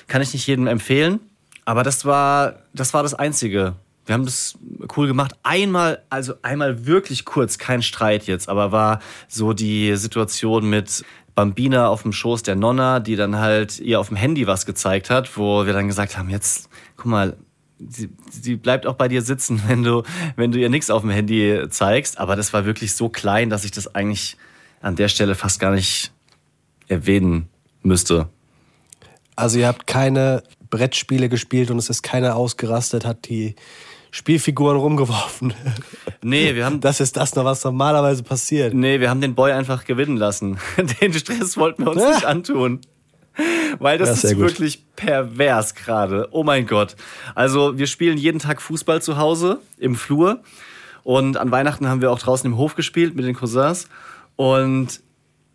[0.08, 1.20] kann ich nicht jedem empfehlen.
[1.64, 3.74] Aber das war, das war das Einzige.
[4.04, 4.58] Wir haben das
[4.96, 5.36] cool gemacht.
[5.44, 11.88] Einmal, also einmal wirklich kurz, kein Streit jetzt, aber war so die Situation mit Bambina
[11.88, 15.36] auf dem Schoß der Nonna, die dann halt ihr auf dem Handy was gezeigt hat,
[15.36, 17.36] wo wir dann gesagt haben, jetzt, guck mal,
[17.78, 20.02] sie, sie bleibt auch bei dir sitzen, wenn du,
[20.36, 22.18] wenn du ihr nichts auf dem Handy zeigst.
[22.18, 24.36] Aber das war wirklich so klein, dass ich das eigentlich
[24.80, 26.12] an der Stelle fast gar nicht
[26.88, 27.48] erwähnen
[27.82, 28.28] müsste.
[29.36, 33.54] Also ihr habt keine Brettspiele gespielt und es ist keiner ausgerastet, hat die
[34.14, 35.54] Spielfiguren rumgeworfen.
[36.22, 38.74] Nee, wir haben Das ist das noch, was normalerweise passiert.
[38.74, 40.58] Nee, wir haben den Boy einfach gewinnen lassen.
[41.00, 42.10] Den Stress wollten wir uns Ja.
[42.10, 42.80] nicht antun.
[43.78, 44.44] Weil das Ja, sehr ist gut.
[44.46, 46.28] wirklich pervers gerade.
[46.30, 46.94] Oh mein Gott.
[47.34, 50.42] Also wir spielen jeden Tag Fußball zu Hause im Flur.
[51.02, 53.88] Und an Weihnachten haben wir auch draußen im Hof gespielt mit den Cousins.
[54.36, 55.00] Und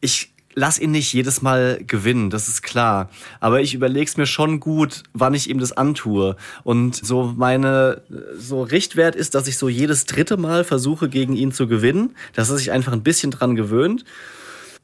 [0.02, 3.12] ich lass ihn nicht jedes Mal gewinnen, das ist klar.
[3.40, 6.36] Aber ich überleg's mir schon gut, wann ich ihm das antue.
[6.64, 8.02] Und so meine,
[8.36, 12.50] so Richtwert ist, dass ich so jedes dritte Mal versuche, gegen ihn zu gewinnen, dass
[12.50, 14.04] er sich einfach ein bisschen dran gewöhnt.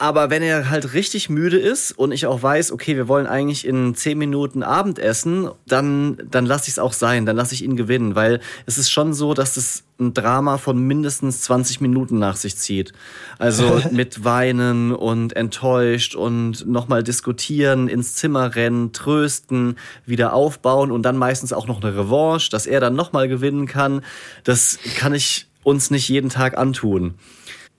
[0.04, 3.66] Aber wenn er halt richtig müde ist und ich auch weiß, okay, wir wollen eigentlich
[3.66, 7.78] in 10 Minuten Abendessen, dann, dann lasse ich es auch sein, dann lasse ich ihn
[7.78, 12.36] gewinnen, weil es ist schon so, dass es ein Drama von mindestens 20 Minuten nach
[12.36, 12.92] sich zieht.
[13.40, 21.04] Also mit Weinen und enttäuscht und nochmal diskutieren, ins Zimmer rennen, trösten, wieder aufbauen und
[21.04, 24.02] dann meistens auch noch eine Revanche, dass er dann nochmal gewinnen kann.
[24.44, 27.14] Das kann ich uns nicht jeden Tag antun.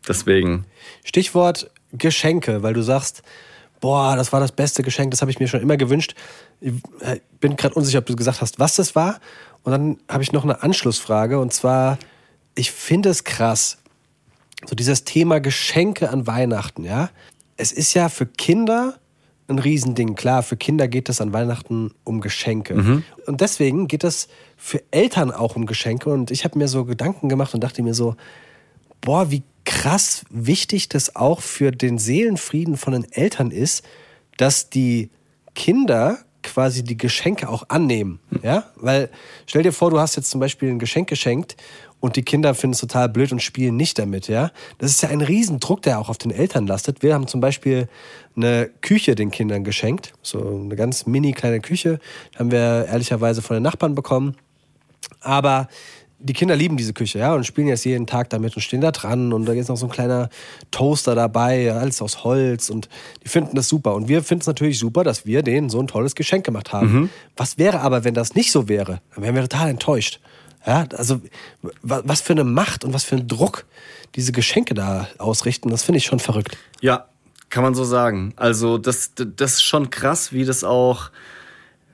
[0.09, 0.65] Deswegen.
[1.05, 3.23] Stichwort Geschenke, weil du sagst,
[3.81, 6.15] boah, das war das beste Geschenk, das habe ich mir schon immer gewünscht.
[6.61, 9.21] Ich äh, bin gerade unsicher, ob du gesagt hast, was das war.
[9.63, 11.99] Und dann habe ich noch eine Anschlussfrage und zwar,
[12.55, 13.79] ich finde es krass,
[14.67, 17.11] so dieses Thema Geschenke an Weihnachten, ja.
[17.57, 18.99] Es ist ja für Kinder
[19.49, 20.15] ein Riesending.
[20.15, 22.75] Klar, für Kinder geht es an Weihnachten um Geschenke.
[23.27, 26.11] Und deswegen geht es für Eltern auch um Geschenke.
[26.11, 28.17] Und ich habe mir so Gedanken gemacht und dachte mir so,
[29.01, 33.85] boah, wie krass wichtig das auch für den Seelenfrieden von den Eltern ist,
[34.37, 35.11] dass die
[35.55, 38.21] Kinder quasi die Geschenke auch annehmen.
[38.43, 38.65] Ja?
[38.77, 39.11] Weil
[39.47, 41.57] stell dir vor, du hast jetzt zum Beispiel ein Geschenk geschenkt
[42.01, 44.29] und die Kinder finden es total blöd und spielen nicht damit.
[44.29, 44.51] Ja?
[44.79, 47.03] Das ist ja ein Riesendruck, der auch auf den Eltern lastet.
[47.03, 47.89] Wir haben zum Beispiel
[48.37, 51.99] eine Küche den Kindern geschenkt, so eine ganz mini kleine Küche,
[52.39, 54.37] haben wir ehrlicherweise von den Nachbarn bekommen.
[55.21, 55.69] Aber
[56.25, 58.91] die Kinder lieben diese Küche, ja, und spielen jetzt jeden Tag damit und stehen da
[58.91, 59.33] dran.
[59.33, 60.31] Und da ist noch so ein kleiner
[60.71, 62.71] Toaster dabei, alles aus Holz.
[62.71, 62.89] Und
[63.23, 63.95] die finden das super.
[63.95, 67.11] Und wir finden es natürlich super, dass wir denen so ein tolles Geschenk gemacht haben.
[67.37, 69.01] Was wäre aber, wenn das nicht so wäre?
[69.15, 70.21] Dann wären wir total enttäuscht.
[70.67, 71.21] Ja, also
[71.83, 73.67] wa- was für eine Macht und was für ein Druck
[74.15, 76.57] diese Geschenke da ausrichten, das finde ich schon verrückt.
[76.81, 77.07] Ja,
[77.51, 78.33] kann man so sagen.
[78.37, 81.11] Also das, das ist schon krass, wie das auch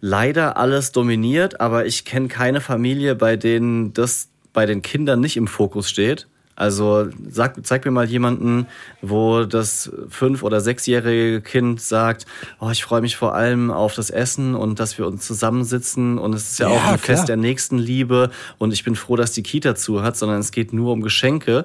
[0.00, 5.36] leider alles dominiert, aber ich kenne keine Familie, bei denen das bei den Kindern nicht
[5.36, 6.26] im Fokus steht.
[6.56, 8.66] Also sag, zeig mir mal jemanden,
[9.00, 12.26] wo das fünf- oder sechsjährige Kind sagt,
[12.60, 16.34] oh, ich freue mich vor allem auf das Essen und dass wir uns zusammensitzen und
[16.34, 17.16] es ist ja, Ja, auch ein klar.
[17.16, 20.74] Fest der Nächstenliebe und ich bin froh, dass die Kita zu hat, sondern es geht
[20.74, 21.64] nur um Geschenke.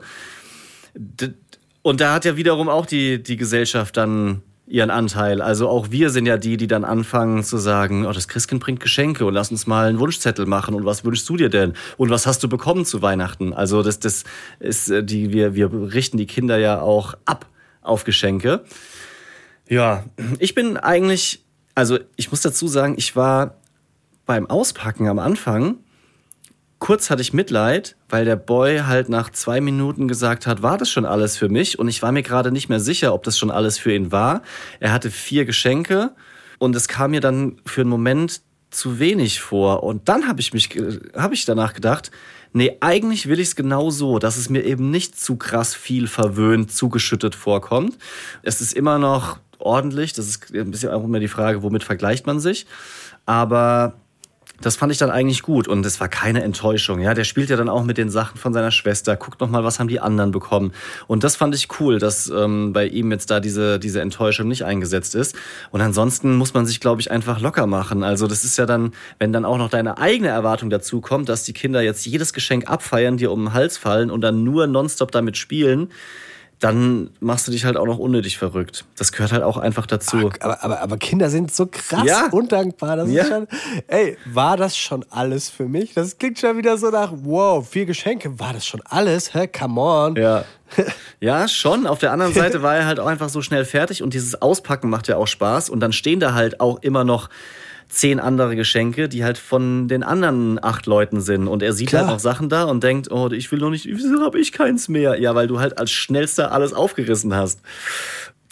[1.82, 5.42] Und da hat ja wiederum auch die, die Gesellschaft dann ihren Anteil.
[5.42, 8.80] Also auch wir sind ja die, die dann anfangen zu sagen, oh, das Christkind bringt
[8.80, 11.74] Geschenke und lass uns mal einen Wunschzettel machen und was wünschst du dir denn?
[11.98, 13.54] Und was hast du bekommen zu Weihnachten?
[13.54, 14.24] Also das, das
[14.60, 17.46] ist äh, die, wir, wir richten die Kinder ja auch ab
[17.82, 18.64] auf Geschenke.
[19.70, 20.04] Ja,
[20.40, 21.44] ich bin eigentlich,
[21.76, 23.56] also ich muss dazu sagen, ich war
[24.26, 25.78] beim Auspacken am Anfang
[26.80, 30.90] kurz hatte ich Mitleid, weil der Boy halt nach zwei Minuten gesagt hat, war das
[30.90, 31.80] schon alles für mich?
[31.80, 34.42] Und ich war mir gerade nicht mehr sicher, ob das schon alles für ihn war.
[34.80, 36.12] Er hatte vier Geschenke
[36.60, 39.84] und es kam mir dann für einen Moment zu wenig vor.
[39.84, 40.70] Und dann habe ich mich,
[41.16, 42.12] habe ich danach gedacht,
[42.54, 46.08] nee, eigentlich will ich es genau so, dass es mir eben nicht zu krass viel
[46.08, 47.98] verwöhnt, zugeschüttet vorkommt.
[48.44, 50.14] Es ist immer noch ordentlich.
[50.14, 52.66] Das ist ein bisschen auch immer die Frage, womit vergleicht man sich.
[53.26, 53.94] Aber
[54.62, 57.00] das fand ich dann eigentlich gut und es war keine Enttäuschung.
[57.00, 59.64] Ja, der spielt ja dann auch mit den Sachen von seiner Schwester, guckt noch mal,
[59.64, 60.72] was haben die anderen bekommen.
[61.08, 64.64] Und das fand ich cool, dass ähm, bei ihm jetzt da diese diese Enttäuschung nicht
[64.64, 65.36] eingesetzt ist.
[65.72, 68.04] Und ansonsten muss man sich, glaube ich, einfach locker machen.
[68.04, 71.44] Also das ist ja dann, wenn dann auch noch deine eigene Erwartung dazu kommt, dass
[71.44, 75.12] die Kinder jetzt jedes Geschenk abfeiern, dir um den Hals fallen und dann nur nonstop
[75.12, 75.90] damit spielen
[76.60, 78.86] dann machst du dich halt auch noch unnötig verrückt.
[78.98, 80.32] Das gehört halt auch einfach dazu.
[80.40, 82.28] Aber, aber, aber Kinder sind so krass Ja.
[82.32, 82.96] undankbar.
[82.96, 83.24] Das Ja.
[83.24, 83.48] ist schon,
[83.88, 85.94] ey, war das schon alles für mich?
[85.94, 88.40] Das klingt schon wieder so nach, wow, vier Geschenke.
[88.40, 89.34] War das schon alles?
[89.34, 89.48] Hä?
[89.48, 90.16] Come on.
[90.16, 90.46] Ja.
[91.20, 91.88] Ja, schon.
[91.88, 94.90] Auf der anderen Seite war er halt auch einfach so schnell fertig und dieses Auspacken
[94.90, 95.70] macht ja auch Spaß.
[95.70, 97.30] Und dann stehen da halt auch immer noch
[97.90, 101.48] zehn andere Geschenke, die halt von den anderen acht Leuten sind.
[101.48, 102.04] Und er sieht Klar.
[102.04, 104.88] halt noch Sachen da und denkt, oh, ich will noch nicht, wieso habe ich keins
[104.88, 105.20] mehr?
[105.20, 107.62] Ja, weil du halt als schnellster alles aufgerissen hast.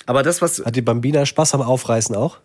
[0.05, 2.37] Aber das, was Hat die Bambina Spaß am Aufreißen auch?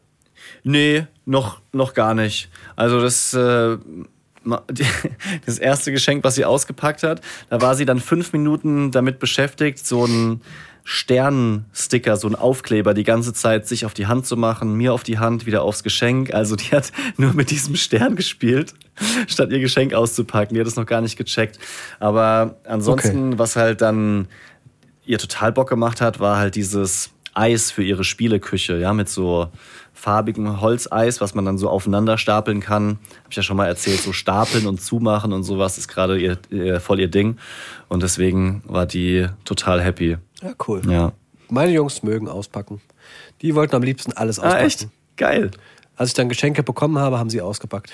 [0.64, 2.50] Nee, noch, noch gar nicht.
[2.76, 3.76] Also das, äh,
[5.46, 7.20] das erste Geschenk, was sie ausgepackt hat,
[7.50, 10.40] da war sie dann fünf Minuten damit beschäftigt, so einen
[10.90, 15.02] Sternsticker, so einen Aufkleber die ganze Zeit sich auf die Hand zu machen, mir auf
[15.02, 16.32] die Hand, wieder aufs Geschenk.
[16.32, 18.72] Also die hat nur mit diesem Stern gespielt,
[19.26, 20.54] statt ihr Geschenk auszupacken.
[20.54, 21.58] Die hat es noch gar nicht gecheckt.
[22.00, 24.28] Aber ansonsten, was halt dann
[25.04, 29.48] ihr total Bock gemacht hat, war halt dieses Eis für ihre Spieleküche, ja, mit so
[29.92, 32.98] farbigem Holzeis, was man dann so aufeinander stapeln kann.
[33.18, 36.38] Habe ich ja schon mal erzählt, so stapeln und zumachen und sowas ist gerade ihr,
[36.48, 37.36] ihr, voll ihr Ding.
[37.88, 40.16] Und deswegen war die total happy.
[40.42, 40.82] Ja, cool.
[40.90, 41.12] Ja.
[41.50, 42.80] Meine Jungs mögen auspacken.
[43.42, 44.62] Die wollten am liebsten alles auspacken.
[44.62, 44.88] Ah, echt?
[45.16, 45.50] Geil.
[45.96, 47.92] Als ich dann Geschenke bekommen habe, haben sie ausgepackt.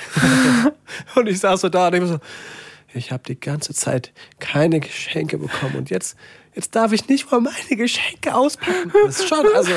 [1.14, 2.18] und ich saß so da und ich so,
[2.92, 6.16] ich habe die ganze Zeit keine Geschenke bekommen und jetzt,
[6.54, 8.92] jetzt darf ich nicht mal meine Geschenke auspacken.
[9.04, 9.72] Das ist schon, also,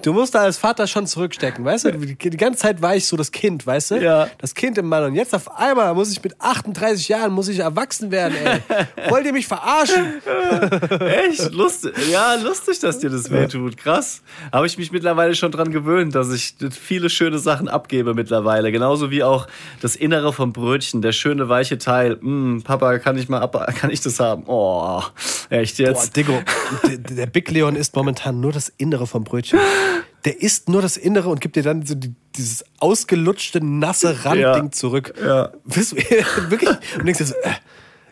[0.00, 1.92] du musst da als Vater schon zurückstecken, weißt du?
[1.92, 4.02] Die, ganze Zeit war ich so das Kind, weißt du?
[4.02, 4.28] Ja.
[4.38, 7.58] Das Kind im Mann und jetzt auf einmal muss ich mit 38 Jahren, muss ich
[7.58, 8.60] erwachsen werden, ey.
[9.10, 10.22] Wollt ihr mich verarschen?
[11.00, 11.52] Echt?
[11.52, 11.92] Lustig.
[12.10, 13.76] Ja, lustig, dass dir das wehtut.
[13.76, 14.22] Krass.
[14.52, 18.72] Habe ich mich mittlerweile schon dran gewöhnt, dass ich viele schöne Sachen abgebe mittlerweile.
[18.72, 19.46] Genauso wie auch
[19.80, 22.16] das Innere vom Brötchen, der schöne weiche Teil.
[22.20, 24.44] Mm, Papa, kann ich mal ab, kann ich das haben?
[24.46, 25.02] Oh,
[25.50, 26.16] echt Boah, jetzt?
[26.16, 26.40] Diggo,
[26.86, 29.58] der, der Big Leon isst momentan nur das Innere vom Brötchen.
[30.24, 34.42] Der isst nur das Innere und gibt dir dann so die, dieses ausgelutschte, nasse Randding
[34.66, 34.70] Ja.
[34.70, 35.14] zurück.
[35.20, 35.52] Ja.
[35.64, 36.76] Wisst ihr, Wirklich?
[36.98, 37.50] Und denkst dir so, äh,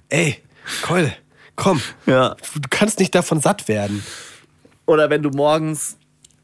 [0.09, 0.37] ey,
[0.83, 1.13] Keule,
[1.57, 1.81] komm.
[2.07, 2.37] Ja.
[2.55, 4.03] Du kannst nicht davon satt werden.
[4.87, 5.97] Oder wenn du morgens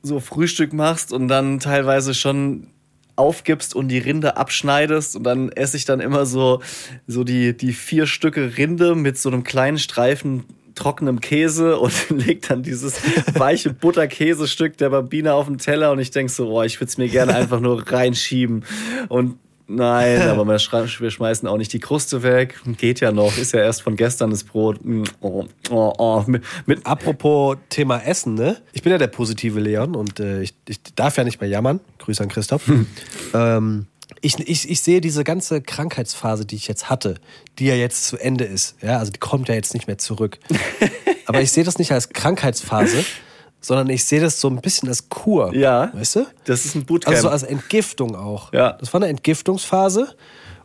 [0.02, 2.68] so Frühstück machst und dann teilweise schon
[3.16, 6.60] aufgibst und die Rinde abschneidest und dann esse ich dann immer so,
[7.06, 10.44] so die, die vier Stücke Rinde mit so einem kleinen Streifen
[10.76, 13.00] trockenem Käse und leg dann dieses
[13.34, 16.98] weiche Butterkäsestück der Bambina auf den Teller und ich denk so, boah, ich würde es
[16.98, 18.64] mir gerne einfach nur reinschieben
[19.08, 22.60] und Nein, aber wir schmeißen auch nicht die Kruste weg.
[22.78, 24.84] Geht ja noch, ist ja erst von gestern das Brot.
[24.84, 26.22] Mm, Oh, oh, oh.
[26.28, 28.58] Mit, mit, Apropos Thema Essen, ne?
[28.72, 31.80] Ich bin ja der positive Leon und äh, ich, ich darf ja nicht mehr jammern.
[31.98, 32.70] Grüße an Christoph.
[33.34, 33.86] ähm,
[34.20, 37.16] ich, ich, ich sehe diese ganze Krankheitsphase, die ich jetzt hatte,
[37.58, 38.76] die ja jetzt zu Ende ist.
[38.82, 40.38] Ja, also die kommt ja jetzt nicht mehr zurück.
[41.26, 43.04] Aber ich sehe das nicht als Krankheitsphase,
[43.60, 45.54] sondern ich sehe das so ein bisschen als Kur.
[45.54, 45.90] Ja.
[45.92, 46.26] Weißt du?
[46.44, 47.16] Das ist ein Bootcamp.
[47.16, 48.52] Also so als Entgiftung auch.
[48.52, 48.72] Ja.
[48.74, 50.14] Das war eine Entgiftungsphase.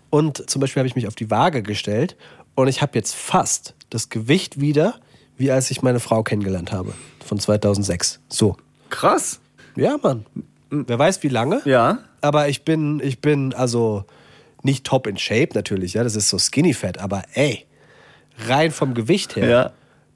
[0.10, 2.18] Und zum Beispiel habe ich mich auf die Waage gestellt
[2.56, 4.96] und ich habe jetzt fast das Gewicht wieder,
[5.38, 6.94] wie als ich meine Frau kennengelernt habe.
[7.26, 8.20] Von 2006.
[8.30, 8.58] So.
[8.90, 9.40] Krass.
[9.76, 10.26] Ja, Mann.
[10.72, 11.62] Wer weiß wie lange.
[11.66, 12.00] Ja.
[12.22, 14.06] Aber ich bin, ich bin also
[14.64, 16.04] nicht top in Shape natürlich, ja.
[16.04, 17.00] Das ist so Skinny Fat.
[17.00, 17.66] Aber ey,
[18.48, 19.72] rein vom Gewicht her Ja.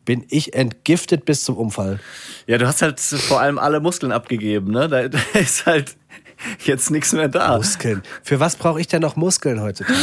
[0.05, 1.99] bin ich entgiftet bis zum Umfall.
[2.47, 4.87] Ja, du hast halt vor allem alle Muskeln abgegeben, ne?
[4.87, 5.95] Da, da ist halt
[6.63, 7.57] jetzt nichts mehr da.
[7.57, 8.01] Muskeln.
[8.23, 9.97] Für was brauche ich denn noch Muskeln heutzutage?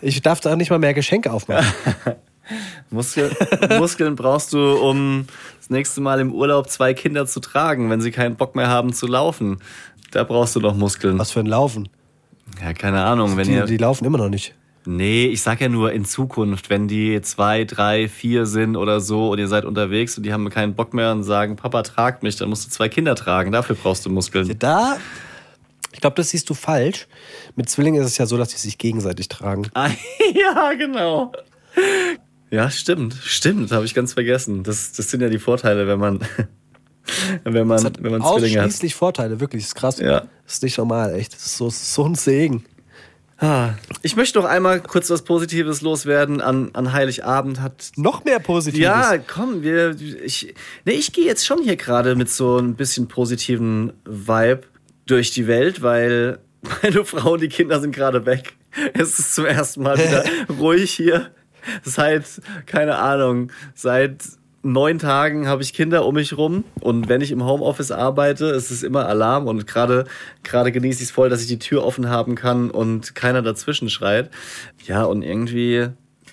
[0.00, 1.66] Ich darf da nicht mal mehr Geschenke aufmachen.
[2.90, 3.30] Muskel,
[3.78, 5.26] Muskeln brauchst du, um
[5.58, 8.92] das nächste Mal im Urlaub zwei Kinder zu tragen, wenn sie keinen Bock mehr haben
[8.92, 9.58] zu laufen.
[10.10, 11.18] Da brauchst du doch Muskeln.
[11.18, 11.88] Was für ein Laufen.
[12.60, 13.64] Ja, keine Ahnung, wenn Die, ihr.
[13.64, 14.54] die laufen immer noch nicht.
[14.84, 19.30] Nee, ich sag ja nur in Zukunft, wenn die zwei, drei, vier sind oder so
[19.30, 22.34] und ihr seid unterwegs und die haben keinen Bock mehr und sagen, Papa, tragt mich,
[22.36, 23.52] dann musst du zwei Kinder tragen.
[23.52, 24.52] Dafür brauchst du Muskeln.
[24.58, 24.96] Da,
[25.92, 27.06] Ich glaube, das siehst du falsch.
[27.54, 29.68] Mit Zwillingen ist es ja so, dass die sich gegenseitig tragen.
[29.74, 29.88] Ah,
[30.34, 31.32] ja, genau.
[32.52, 33.16] Ja, stimmt.
[33.24, 34.62] Stimmt, habe ich ganz vergessen.
[34.62, 36.20] Das, das sind ja die Vorteile, wenn man,
[37.44, 38.66] wenn man, hat wenn man Zwillinge hat.
[38.66, 39.62] ausschließlich Vorteile, wirklich.
[39.62, 39.98] Das ist krass.
[39.98, 40.26] Ja.
[40.44, 41.32] Das ist nicht normal, echt.
[41.34, 42.64] Das ist so, so ein Segen.
[43.38, 43.70] Ah,
[44.02, 46.40] Ich möchte noch einmal kurz was Positives loswerden.
[46.42, 48.84] An, an Heiligabend hat Noch mehr Positives.
[48.84, 53.08] Ja, komm, wir, ich, nee, ich gehe jetzt schon hier gerade mit so ein bisschen
[53.08, 54.60] positiven Vibe
[55.06, 56.38] durch die Welt, weil
[56.82, 58.52] meine Frau und die Kinder sind gerade weg.
[58.92, 60.22] Es ist zum ersten Mal wieder
[60.60, 61.30] ruhig hier.
[61.82, 62.24] Seit,
[62.66, 64.22] keine Ahnung, seit
[64.62, 68.70] neun Tagen habe ich Kinder um mich rum und wenn ich im Homeoffice arbeite, ist
[68.70, 70.04] es immer Alarm und gerade
[70.44, 73.90] gerade genieße ich es voll, dass ich die Tür offen haben kann und keiner dazwischen
[73.90, 74.30] schreit.
[74.86, 75.88] Ja, und irgendwie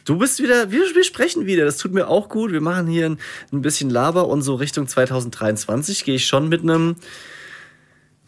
[0.05, 2.51] Du bist wieder, wir, wir sprechen wieder, das tut mir auch gut.
[2.51, 3.19] Wir machen hier ein,
[3.51, 6.95] ein bisschen Laber und so Richtung 2023 gehe ich schon mit einem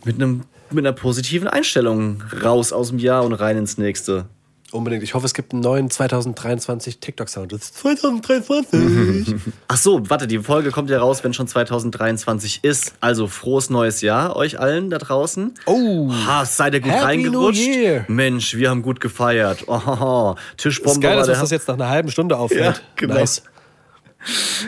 [0.06, 4.28] mit einem mit einer positiven Einstellung raus aus dem Jahr und rein ins nächste.
[4.72, 5.04] Unbedingt.
[5.04, 7.52] Ich hoffe, es gibt einen neuen 2023 TikTok-Sound.
[7.52, 9.36] Das ist 2023.
[9.68, 12.94] Ach so, warte, die Folge kommt ja raus, wenn schon 2023 ist.
[13.02, 15.54] Also frohes neues Jahr euch allen da draußen.
[15.66, 16.12] Oh.
[16.26, 17.68] Ha, seid ihr gut Happy reingerutscht?
[17.68, 18.06] New Year.
[18.08, 19.66] Mensch, wir haben gut gefeiert.
[19.68, 22.78] Oh, ist Tischbombe geil, war dass uns das jetzt nach einer halben Stunde auffällt.
[22.78, 23.16] Ja, genau.
[23.16, 23.44] Nice.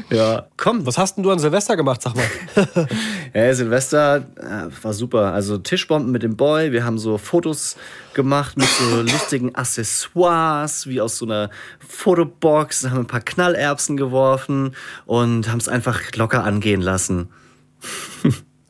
[0.09, 0.85] Ja, komm.
[0.85, 2.25] Was hast denn du an Silvester gemacht, sag mal?
[3.35, 5.33] Hey, Silvester äh, war super.
[5.33, 6.71] Also Tischbomben mit dem Boy.
[6.71, 7.77] Wir haben so Fotos
[8.13, 12.87] gemacht mit so lustigen Accessoires, wie aus so einer Fotobox.
[12.87, 14.75] Haben ein paar Knallerbsen geworfen
[15.07, 17.29] und haben es einfach locker angehen lassen.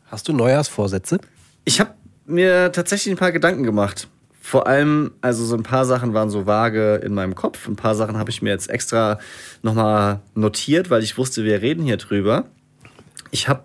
[0.05, 1.19] Hast du Neujahrsvorsätze?
[1.65, 1.93] Ich habe
[2.25, 4.07] mir tatsächlich ein paar Gedanken gemacht.
[4.45, 7.65] Vor allem, also so ein paar Sachen waren so vage in meinem Kopf.
[7.65, 9.17] Ein paar Sachen habe ich mir jetzt extra
[9.61, 12.43] nochmal notiert, weil ich wusste, wir reden hier drüber.
[13.31, 13.63] Ich habe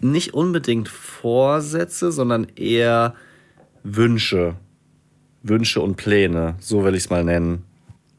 [0.00, 3.14] nicht unbedingt Vorsätze, sondern eher
[3.82, 4.54] Wünsche.
[5.42, 7.64] Wünsche und Pläne, so will ich es mal nennen.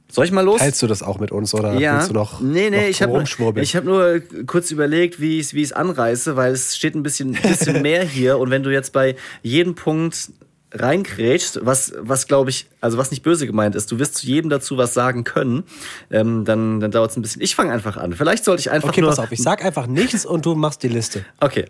[0.08, 0.60] Soll ich mal los?
[0.60, 3.02] Teilst du das auch mit uns oder Ja, willst du noch, nee, nee, noch ich
[3.02, 6.94] habe ich hab nur kurz überlegt, wie ich es wie ich's anreiße, weil es steht
[6.94, 10.30] ein bisschen, bisschen mehr hier und wenn du jetzt bei jedem Punkt
[10.72, 14.50] reinkrätschst, was, was glaube ich, also was nicht böse gemeint ist, du wirst zu jedem
[14.50, 15.64] dazu was sagen können,
[16.12, 17.42] ähm, dann, dann dauert es ein bisschen.
[17.42, 18.14] Ich fange einfach an.
[18.14, 19.10] Vielleicht sollte ich einfach Okay, nur...
[19.10, 21.26] pass auf, ich sag einfach nichts und du machst die Liste.
[21.40, 21.66] Okay,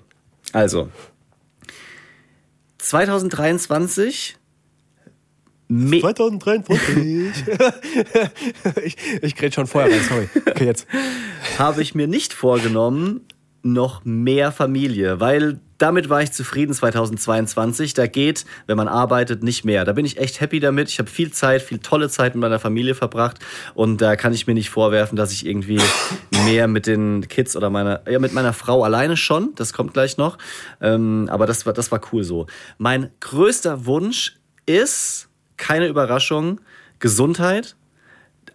[0.53, 0.89] also
[2.79, 4.37] 2023
[5.69, 7.43] Me 2023.
[8.85, 10.29] ich ich grätsch schon vorher rein, sorry.
[10.49, 10.87] Okay, jetzt.
[11.59, 13.25] habe ich mir nicht vorgenommen,
[13.63, 17.93] noch mehr Familie, weil damit war ich zufrieden 2022.
[17.93, 19.85] Da geht, wenn man arbeitet, nicht mehr.
[19.85, 20.89] Da bin ich echt happy damit.
[20.89, 23.39] Ich habe viel Zeit, viel tolle Zeit mit meiner Familie verbracht
[23.73, 25.81] und da kann ich mir nicht vorwerfen, dass ich irgendwie
[26.45, 29.53] mehr mit den Kids oder meiner, ja, mit meiner Frau alleine schon.
[29.55, 30.37] Das kommt gleich noch.
[30.81, 32.47] Ähm, aber das war, das war cool so.
[32.77, 36.61] Mein größter Wunsch ist, keine Überraschung,
[36.99, 37.75] Gesundheit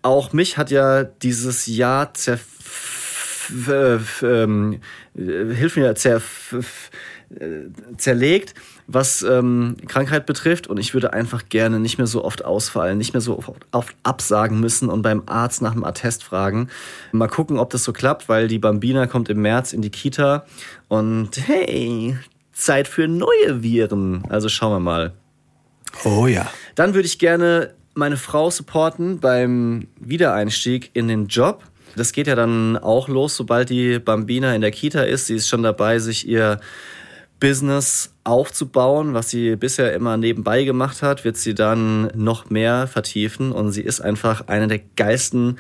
[0.03, 3.02] auch mich hat ja dieses Jahr zerf äh,
[4.23, 4.81] ähm,
[5.15, 6.55] äh, hilf mir zerf
[7.39, 8.55] äh, zerlegt,
[8.87, 13.15] was ähm, Krankheit betrifft und ich würde einfach gerne nicht mehr so oft ausfallen, nicht
[13.15, 16.69] mehr so oft, oft absagen müssen und beim Arzt nach dem Attest fragen.
[17.13, 20.45] Mal gucken, ob das so klappt, weil die Bambina kommt im März in die Kita
[20.89, 22.17] und hey,
[22.53, 24.25] Zeit für neue Viren.
[24.29, 25.13] Also schauen wir mal.
[26.05, 26.51] Oh ja.
[26.75, 31.63] Dann würde ich gerne meine Frau supporten beim Wiedereinstieg in den Job.
[31.97, 35.27] Das geht ja dann auch los, sobald die Bambina in der Kita ist.
[35.27, 36.61] Sie ist schon dabei, sich ihr
[37.41, 43.51] Business aufzubauen, was sie bisher immer nebenbei gemacht hat, wird sie dann noch mehr vertiefen
[43.51, 45.59] und sie ist einfach eine der geilsten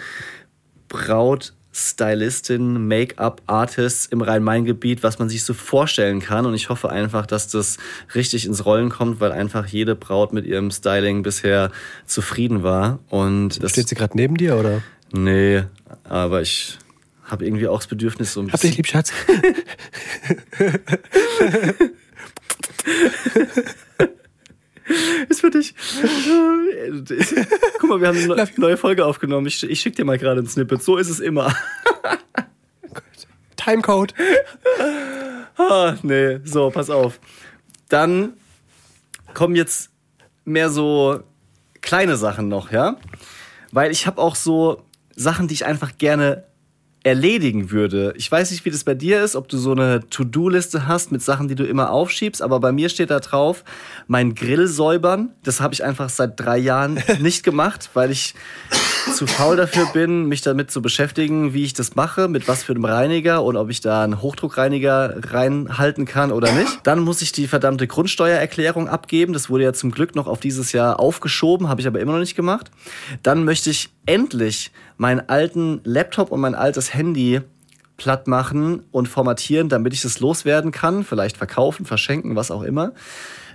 [0.88, 6.44] Braut Stylistin, Make-up-Artists im Rhein-Main-Gebiet, was man sich so vorstellen kann.
[6.44, 7.78] Und ich hoffe einfach, dass das
[8.14, 11.70] richtig ins Rollen kommt, weil einfach jede Braut mit ihrem Styling bisher
[12.06, 12.98] zufrieden war.
[13.08, 14.82] Und Steht sie gerade neben dir oder?
[15.12, 15.64] Nee,
[16.12, 16.78] aber ich
[17.24, 18.78] habe irgendwie auch das Bedürfnis, so ein Hab dich bisschen.
[18.78, 19.12] lieb, Schatz.
[25.28, 25.74] Ist für dich.
[27.78, 29.46] Guck mal, wir haben eine neu- neue Folge aufgenommen.
[29.46, 30.82] Ich, ich schicke dir mal gerade ein Snippet.
[30.82, 31.54] So ist es immer.
[33.56, 34.12] Timecode.
[35.56, 37.20] Ah, nee, so, pass auf.
[37.88, 38.34] Dann
[39.34, 39.90] kommen jetzt
[40.44, 41.22] mehr so
[41.80, 42.96] kleine Sachen noch, ja?
[43.70, 44.84] Weil ich habe auch so
[45.16, 46.44] Sachen, die ich einfach gerne
[47.04, 48.14] erledigen würde.
[48.16, 51.20] Ich weiß nicht, wie das bei dir ist, ob du so eine To-Do-Liste hast mit
[51.20, 53.64] Sachen, die du immer aufschiebst, aber bei mir steht da drauf,
[54.06, 55.30] mein Grill säubern.
[55.42, 58.34] Das habe ich einfach seit drei Jahren nicht gemacht, weil ich
[59.14, 62.72] zu faul dafür bin, mich damit zu beschäftigen, wie ich das mache, mit was für
[62.72, 66.80] einem Reiniger und ob ich da einen Hochdruckreiniger reinhalten kann oder nicht.
[66.84, 69.32] Dann muss ich die verdammte Grundsteuererklärung abgeben.
[69.32, 72.20] Das wurde ja zum Glück noch auf dieses Jahr aufgeschoben, habe ich aber immer noch
[72.20, 72.70] nicht gemacht.
[73.22, 77.40] Dann möchte ich endlich meinen alten Laptop und mein altes Handy
[77.96, 82.92] platt machen und formatieren, damit ich es loswerden kann, vielleicht verkaufen, verschenken, was auch immer.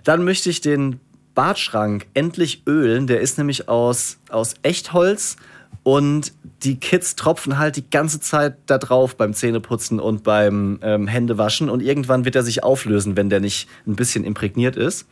[0.03, 0.99] Dann möchte ich den
[1.37, 3.05] Badschrank endlich ölen.
[3.05, 5.35] Der ist nämlich aus, aus Echtholz
[5.83, 6.33] und
[6.63, 11.69] die Kids tropfen halt die ganze Zeit da drauf beim Zähneputzen und beim ähm, Händewaschen
[11.69, 15.07] und irgendwann wird er sich auflösen, wenn der nicht ein bisschen imprägniert ist.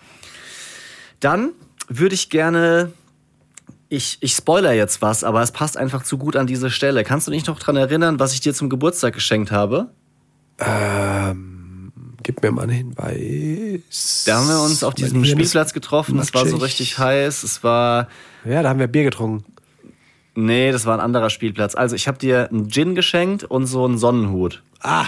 [1.20, 1.52] Dann
[1.90, 2.92] würde ich gerne
[3.88, 7.04] ich, ich spoiler jetzt was, aber es passt einfach zu gut an diese Stelle.
[7.04, 9.92] Kannst du dich noch dran erinnern, was ich dir zum Geburtstag geschenkt habe?
[10.58, 11.55] Ähm,
[12.26, 14.24] gib mir mal einen Hinweis.
[14.26, 16.18] Da haben wir uns auf diesem Spielplatz getroffen.
[16.18, 17.44] Es war so richtig heiß.
[17.44, 18.10] Es war.
[18.44, 19.46] Ja, da haben wir Bier getrunken.
[20.34, 21.76] Nee, das war ein anderer Spielplatz.
[21.76, 24.64] Also, ich habe dir einen Gin geschenkt und so einen Sonnenhut.
[24.82, 25.06] Ah.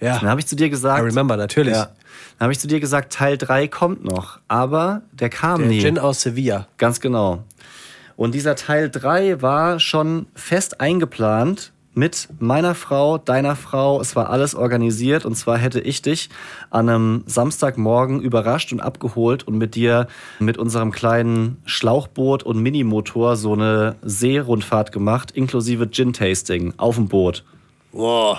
[0.00, 0.18] Ja.
[0.18, 1.00] Dann habe ich zu dir gesagt.
[1.00, 1.74] I remember, natürlich.
[1.74, 1.92] Ja.
[2.38, 4.40] Dann habe ich zu dir gesagt, Teil 3 kommt noch.
[4.48, 5.80] Aber der kam Der nie.
[5.80, 6.66] Gin aus Sevilla.
[6.76, 7.44] Ganz genau.
[8.16, 14.00] Und dieser Teil 3 war schon fest eingeplant mit meiner Frau, deiner Frau.
[14.00, 15.24] Es war alles organisiert.
[15.24, 16.28] Und zwar hätte ich dich
[16.70, 23.36] an einem Samstagmorgen überrascht und abgeholt und mit dir mit unserem kleinen Schlauchboot und Minimotor
[23.36, 27.44] so eine Seerundfahrt gemacht, inklusive Gin-Tasting auf dem Boot.
[27.92, 28.38] Wow.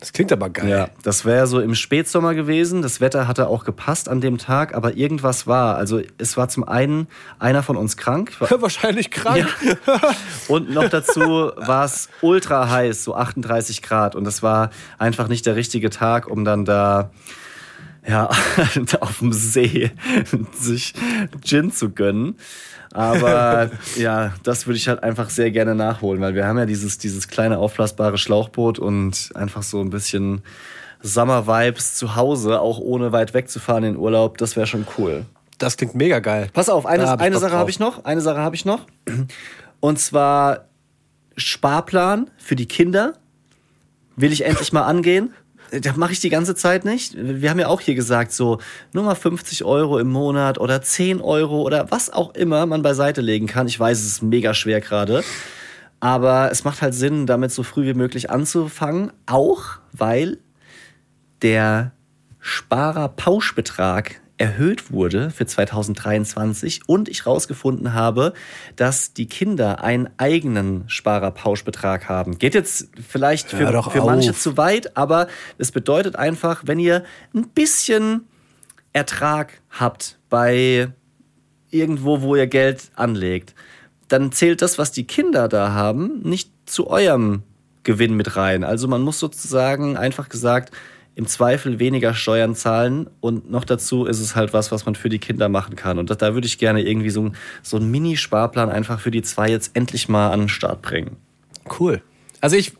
[0.00, 0.68] Das klingt aber geil.
[0.68, 2.82] Ja, das wäre so im Spätsommer gewesen.
[2.82, 5.76] Das Wetter hatte auch gepasst an dem Tag, aber irgendwas war.
[5.76, 9.48] Also es war zum einen einer von uns krank Wahrscheinlich krank.
[10.48, 14.14] und noch dazu war es ultra heiß, so 38 Grad.
[14.14, 17.10] Und das war einfach nicht der richtige Tag, um dann da
[18.06, 18.30] ja,
[19.00, 19.90] auf dem See
[20.52, 20.94] sich
[21.42, 22.36] Gin zu gönnen.
[22.96, 26.96] Aber ja, das würde ich halt einfach sehr gerne nachholen, weil wir haben ja dieses,
[26.96, 30.40] dieses kleine aufblasbare Schlauchboot und einfach so ein bisschen
[31.02, 35.26] Summer-Vibes zu Hause, auch ohne weit wegzufahren in den Urlaub, das wäre schon cool.
[35.58, 36.48] Das klingt mega geil.
[36.54, 38.04] Pass auf, eine, hab eine Sache habe ich noch.
[38.06, 38.86] Eine Sache habe ich noch.
[39.80, 40.64] Und zwar
[41.36, 43.12] Sparplan für die Kinder.
[44.16, 45.34] Will ich endlich mal angehen.
[45.70, 47.14] Das mache ich die ganze Zeit nicht.
[47.16, 48.58] Wir haben ja auch hier gesagt, so
[48.92, 53.20] nur mal 50 Euro im Monat oder 10 Euro oder was auch immer man beiseite
[53.20, 53.66] legen kann.
[53.66, 55.24] Ich weiß, es ist mega schwer gerade.
[55.98, 59.12] Aber es macht halt Sinn, damit so früh wie möglich anzufangen.
[59.26, 60.38] Auch weil
[61.42, 61.92] der
[62.38, 68.34] Sparerpauschbetrag erhöht wurde für 2023 und ich rausgefunden habe,
[68.76, 72.38] dass die Kinder einen eigenen Sparerpauschbetrag haben.
[72.38, 75.28] Geht jetzt vielleicht für, für manche zu weit, aber
[75.58, 78.26] es bedeutet einfach, wenn ihr ein bisschen
[78.92, 80.92] Ertrag habt bei
[81.70, 83.54] irgendwo, wo ihr Geld anlegt,
[84.08, 87.42] dann zählt das, was die Kinder da haben, nicht zu eurem
[87.82, 88.64] Gewinn mit rein.
[88.64, 90.72] Also man muss sozusagen einfach gesagt
[91.16, 95.08] im Zweifel weniger Steuern zahlen und noch dazu ist es halt was, was man für
[95.08, 95.98] die Kinder machen kann.
[95.98, 99.48] Und da, da würde ich gerne irgendwie so, so einen Mini-Sparplan einfach für die zwei
[99.48, 101.16] jetzt endlich mal an den Start bringen.
[101.80, 102.02] Cool.
[102.42, 102.74] Also ich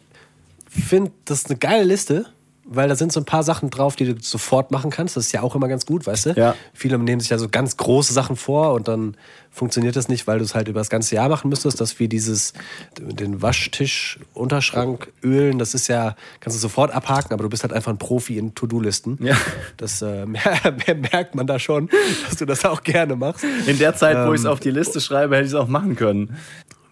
[0.68, 2.26] finde, das ist eine geile Liste,
[2.68, 5.16] weil da sind so ein paar Sachen drauf, die du sofort machen kannst.
[5.16, 6.30] Das ist ja auch immer ganz gut, weißt du?
[6.32, 6.54] Ja.
[6.74, 9.16] Viele nehmen sich ja so ganz große Sachen vor und dann
[9.50, 11.80] funktioniert das nicht, weil du es halt über das ganze Jahr machen müsstest.
[11.80, 12.52] Das wie dieses,
[12.98, 17.72] den Waschtisch, Unterschrank, Ölen, das ist ja, kannst du sofort abhaken, aber du bist halt
[17.72, 19.18] einfach ein Profi in To-Do-Listen.
[19.22, 19.36] Ja.
[19.76, 20.26] Das äh,
[21.12, 21.88] merkt man da schon,
[22.28, 23.44] dass du das auch gerne machst.
[23.66, 25.68] In der Zeit, wo ich es Ähm, auf die Liste schreibe, hätte ich es auch
[25.68, 26.36] machen können.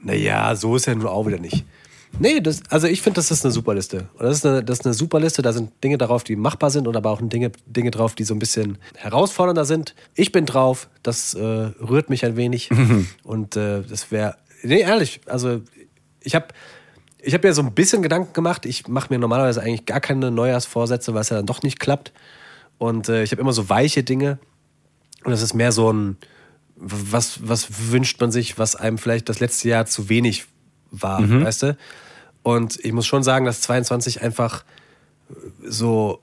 [0.03, 1.65] Naja, so ist ja nur auch wieder nicht.
[2.19, 4.09] Nee, das, also ich finde, das ist eine super Liste.
[4.15, 5.43] Und das ist eine, das ist eine super Liste.
[5.43, 8.35] Da sind Dinge drauf, die machbar sind und aber auch Dinge, Dinge drauf, die so
[8.35, 9.95] ein bisschen herausfordernder sind.
[10.15, 10.89] Ich bin drauf.
[11.03, 12.71] Das äh, rührt mich ein wenig.
[13.25, 15.61] und äh, das wäre, nee, ehrlich, also
[16.21, 16.49] ich habe
[17.19, 18.67] ich hab mir so ein bisschen Gedanken gemacht.
[18.67, 22.13] Ich mache mir normalerweise eigentlich gar keine Neujahrsvorsätze, weil es ja dann doch nicht klappt.
[22.79, 24.39] Und äh, ich habe immer so weiche Dinge.
[25.25, 26.19] Und das ist mehr so ein,
[26.77, 30.45] was, was wünscht man sich, was einem vielleicht das letzte Jahr zu wenig
[30.91, 31.77] war, weißt du?
[32.45, 34.65] Und ich muss schon sagen, dass 22 einfach
[35.67, 36.21] so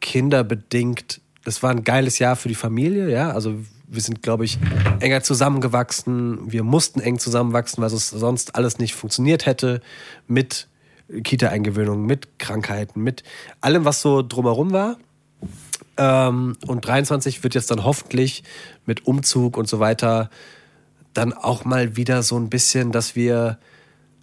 [0.00, 3.30] kinderbedingt, das war ein geiles Jahr für die Familie, ja.
[3.30, 3.54] Also
[3.86, 4.58] wir sind, glaube ich,
[5.00, 6.52] enger zusammengewachsen.
[6.52, 9.80] Wir mussten eng zusammenwachsen, weil es sonst alles nicht funktioniert hätte
[10.28, 10.68] mit
[11.22, 13.22] Kita-Eingewöhnung, mit Krankheiten, mit
[13.60, 14.98] allem, was so drumherum war.
[15.96, 18.44] Ähm, und 23 wird jetzt dann hoffentlich
[18.86, 20.30] mit Umzug und so weiter
[21.14, 23.58] dann auch mal wieder so ein bisschen, dass wir,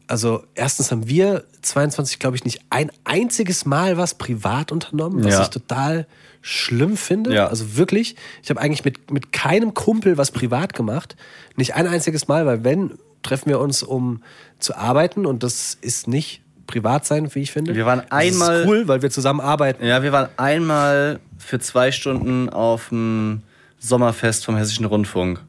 [0.08, 5.34] also erstens haben wir 22, glaube ich, nicht ein einziges Mal was privat unternommen, was
[5.34, 5.42] Ja.
[5.44, 6.08] ich total
[6.42, 7.34] schlimm finde.
[7.34, 7.48] Ja.
[7.48, 11.16] Also wirklich, ich habe eigentlich mit, mit keinem Kumpel was privat gemacht.
[11.58, 12.94] Nicht ein einziges Mal, weil wenn
[13.24, 14.22] treffen wir uns, um
[14.60, 17.76] zu arbeiten und das ist nicht privat sein, wie ich finde.
[17.76, 19.86] Wir waren Das einmal- ist cool, weil wir zusammen arbeiten.
[19.86, 23.42] Ja, wir waren einmal für zwei Stunden auf dem
[23.80, 25.42] Sommerfest vom Hessischen Rundfunk.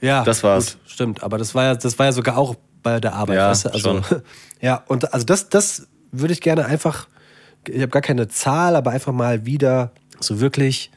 [0.00, 0.72] Ja, Das war's.
[0.72, 2.54] Gut, stimmt, aber das war ja, das war ja sogar auch
[2.86, 3.36] bei der Arbeit.
[3.36, 3.68] Ja, weißt du?
[3.70, 4.22] also, schon.
[4.60, 7.08] Ja, und also das, das würde ich gerne einfach,
[7.66, 10.92] ich habe gar keine Zahl, aber einfach mal wieder so wirklich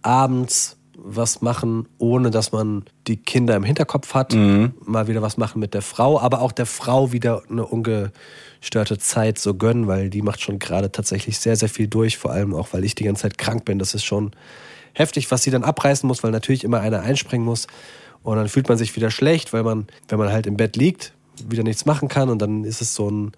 [0.00, 4.32] abends was machen, ohne dass man die Kinder im Hinterkopf hat.
[4.32, 4.72] Mhm.
[4.84, 9.38] Mal wieder was machen mit der Frau, aber auch der Frau wieder eine ungestörte Zeit
[9.38, 12.68] so gönnen, weil die macht schon gerade tatsächlich sehr, sehr viel durch, vor allem auch,
[12.72, 13.78] weil ich die ganze Zeit krank bin.
[13.78, 14.32] Das ist schon
[14.94, 17.66] heftig, was sie dann abreißen muss, weil natürlich immer einer einspringen muss.
[18.22, 21.12] Und dann fühlt man sich wieder schlecht, weil man, wenn man halt im Bett liegt,
[21.48, 23.32] wieder nichts machen kann und dann ist es so ein.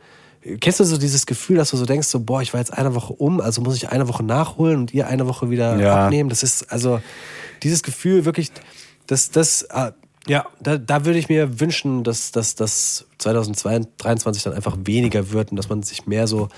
[0.60, 2.94] Kennst du so dieses Gefühl, dass du so denkst, so, boah, ich war jetzt eine
[2.94, 6.04] Woche um, also muss ich eine Woche nachholen und ihr eine Woche wieder Ja.
[6.06, 6.30] abnehmen?
[6.30, 7.00] Das ist, also,
[7.62, 8.50] dieses Gefühl wirklich,
[9.06, 9.92] das, das, äh,
[10.26, 15.50] ja, da, da würde ich mir wünschen, dass dass das 2023 dann einfach weniger wird
[15.50, 16.48] und dass man sich mehr so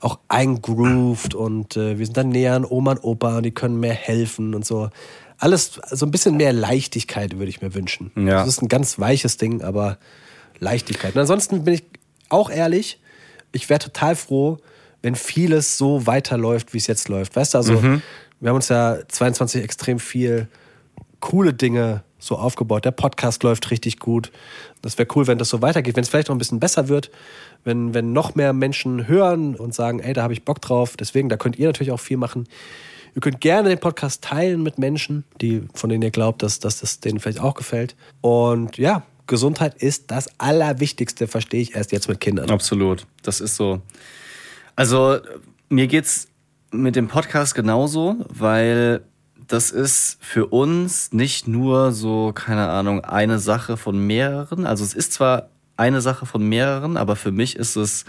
[0.00, 3.78] auch eingroovt und äh, wir sind dann näher an Oma und Opa und die können
[3.80, 4.90] mehr helfen und so.
[5.38, 8.10] Alles, so ein bisschen mehr Leichtigkeit würde ich mir wünschen.
[8.16, 8.40] Ja.
[8.40, 9.98] Das ist ein ganz weiches Ding, aber
[10.60, 11.14] Leichtigkeit.
[11.14, 11.84] Und ansonsten bin ich
[12.28, 13.00] auch ehrlich,
[13.52, 14.58] ich wäre total froh,
[15.02, 17.36] wenn vieles so weiterläuft, wie es jetzt läuft.
[17.36, 17.82] Weißt du, also
[18.40, 20.48] wir haben uns ja 22 extrem viel
[21.20, 22.84] coole Dinge so aufgebaut.
[22.84, 24.32] Der Podcast läuft richtig gut.
[24.82, 27.10] Das wäre cool, wenn das so weitergeht, wenn es vielleicht noch ein bisschen besser wird,
[27.64, 30.96] wenn, wenn noch mehr Menschen hören und sagen, ey, da habe ich Bock drauf.
[30.96, 32.48] Deswegen, da könnt ihr natürlich auch viel machen.
[33.14, 36.80] Ihr könnt gerne den Podcast teilen mit Menschen, die, von denen ihr glaubt, dass, dass
[36.80, 37.96] das denen vielleicht auch gefällt.
[38.20, 42.50] Und ja, Gesundheit ist das Allerwichtigste, verstehe ich erst jetzt mit Kindern.
[42.50, 43.80] Absolut, das ist so.
[44.74, 45.18] Also
[45.68, 46.28] mir geht's
[46.72, 49.02] mit dem Podcast genauso, weil
[49.46, 54.66] das ist für uns nicht nur so, keine Ahnung, eine Sache von mehreren.
[54.66, 58.04] Also es ist zwar eine Sache von mehreren, aber für mich ist es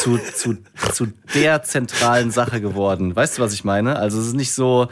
[0.00, 0.58] zu, zu,
[0.92, 3.14] zu der zentralen Sache geworden.
[3.14, 3.96] Weißt du, was ich meine?
[3.96, 4.88] Also es ist nicht so,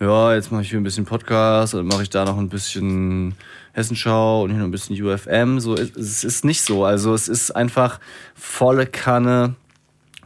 [0.00, 3.34] ja, jetzt mache ich hier ein bisschen Podcast, dann mache ich da noch ein bisschen
[3.72, 5.60] Hessenschau und hier noch ein bisschen UFM.
[5.60, 6.84] So, es- es ist nicht so.
[6.84, 8.00] Also es ist einfach
[8.34, 9.54] volle Kanne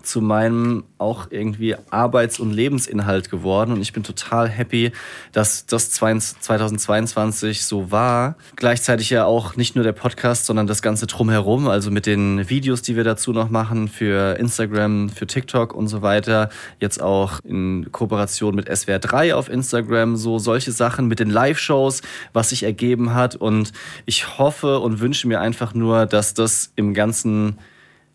[0.07, 4.93] zu meinem auch irgendwie Arbeits- und Lebensinhalt geworden und ich bin total happy,
[5.33, 8.37] dass das 2022 so war.
[8.57, 12.83] Gleichzeitig ja auch nicht nur der Podcast, sondern das ganze drumherum, also mit den Videos,
[12.83, 16.49] die wir dazu noch machen für Instagram, für TikTok und so weiter.
[16.81, 22.03] Jetzt auch in Kooperation mit SWR 3 auf Instagram, so solche Sachen mit den Live-Shows,
[22.33, 23.73] was sich ergeben hat und
[24.07, 27.59] ich hoffe und wünsche mir einfach nur, dass das im ganzen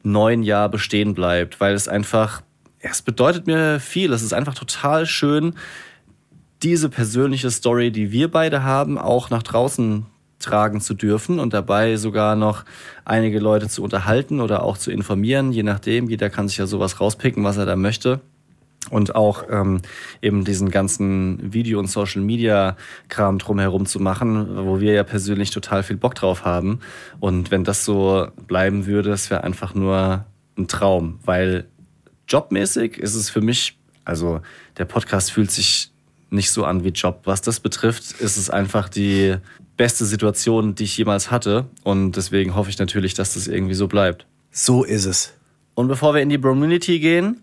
[0.03, 2.41] neuen Jahr bestehen bleibt, weil es einfach,
[2.79, 4.13] es bedeutet mir viel.
[4.13, 5.53] Es ist einfach total schön,
[6.63, 10.05] diese persönliche Story, die wir beide haben, auch nach draußen
[10.39, 12.65] tragen zu dürfen und dabei sogar noch
[13.05, 16.09] einige Leute zu unterhalten oder auch zu informieren, je nachdem.
[16.09, 18.21] Jeder kann sich ja sowas rauspicken, was er da möchte.
[18.89, 19.81] Und auch ähm,
[20.21, 25.97] eben diesen ganzen Video- und Social-Media-Kram drumherum zu machen, wo wir ja persönlich total viel
[25.97, 26.79] Bock drauf haben.
[27.19, 30.25] Und wenn das so bleiben würde, es wäre einfach nur
[30.57, 31.67] ein Traum, weil
[32.27, 34.41] jobmäßig ist es für mich, also
[34.77, 35.91] der Podcast fühlt sich
[36.31, 37.21] nicht so an wie Job.
[37.25, 39.35] Was das betrifft, ist es einfach die
[39.77, 41.65] beste Situation, die ich jemals hatte.
[41.83, 44.25] Und deswegen hoffe ich natürlich, dass das irgendwie so bleibt.
[44.51, 45.33] So ist es.
[45.75, 47.41] Und bevor wir in die Bromunity gehen,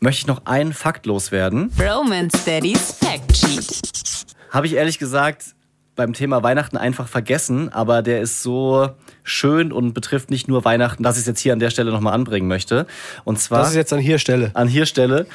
[0.00, 1.72] möchte ich noch einen Fakt loswerden.
[1.78, 4.26] Romance Daddy's Fact Sheet.
[4.50, 5.54] Habe ich ehrlich gesagt
[5.96, 8.90] beim Thema Weihnachten einfach vergessen, aber der ist so
[9.24, 12.14] schön und betrifft nicht nur Weihnachten, dass ich es jetzt hier an der Stelle nochmal
[12.14, 12.86] anbringen möchte.
[13.24, 14.52] Und zwar Das ist jetzt an hier Stelle.
[14.54, 15.26] an hier Stelle.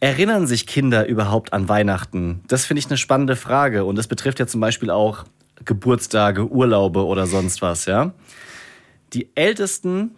[0.00, 2.42] Erinnern sich Kinder überhaupt an Weihnachten?
[2.48, 5.24] Das finde ich eine spannende Frage und das betrifft ja zum Beispiel auch
[5.64, 8.12] Geburtstage, Urlaube oder sonst was, ja.
[9.14, 10.10] Die ältesten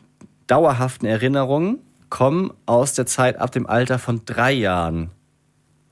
[0.49, 1.79] dauerhaften Erinnerungen
[2.13, 5.09] kommen aus der Zeit ab dem Alter von drei Jahren.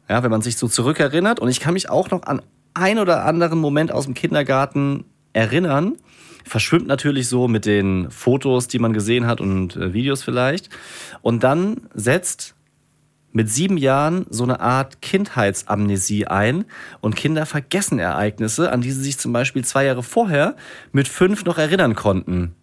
[0.07, 1.41] Ja, wenn man sich so zurückerinnert.
[1.41, 2.43] Und ich kann mich auch noch an
[2.75, 5.97] ein oder anderen Moment aus dem Kindergarten erinnern.
[6.45, 10.69] Verschwimmt natürlich so mit den Fotos, die man gesehen hat und äh, Videos vielleicht.
[11.23, 12.55] Und dann setzt
[13.33, 16.67] mit sieben Jahren so eine Art Kindheitsamnesie ein
[17.01, 20.55] und Kinder vergessen Ereignisse, an die sie sich zum Beispiel zwei Jahre vorher
[20.93, 22.55] mit fünf noch erinnern konnten.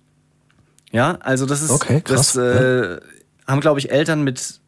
[0.92, 3.00] Ja, also das ist, Okay, krass, das äh,
[3.48, 4.62] haben, glaube ich, Eltern mit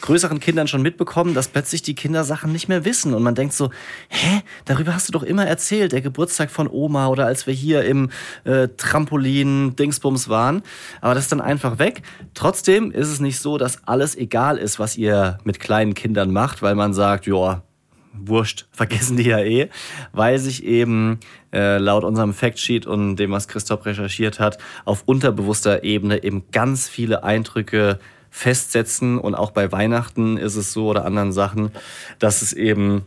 [0.00, 3.14] größeren Kindern schon mitbekommen, dass plötzlich die Kinder Sachen nicht mehr wissen.
[3.14, 3.70] Und man denkt so,
[4.08, 7.84] hä, darüber hast du doch immer erzählt, der Geburtstag von Oma oder als wir hier
[7.84, 8.10] im
[8.44, 10.62] äh, Trampolin Dingsbums waren,
[11.00, 12.02] aber das ist dann einfach weg.
[12.34, 16.62] Trotzdem ist es nicht so, dass alles egal ist, was ihr mit kleinen Kindern macht,
[16.62, 17.62] weil man sagt, ja,
[18.12, 19.68] wurscht, vergessen die ja eh,
[20.12, 21.20] weil sich eben
[21.52, 26.88] äh, laut unserem Factsheet und dem, was Christoph recherchiert hat, auf unterbewusster Ebene eben ganz
[26.88, 27.98] viele Eindrücke
[28.30, 31.72] festsetzen und auch bei Weihnachten ist es so oder anderen Sachen,
[32.20, 33.04] dass es eben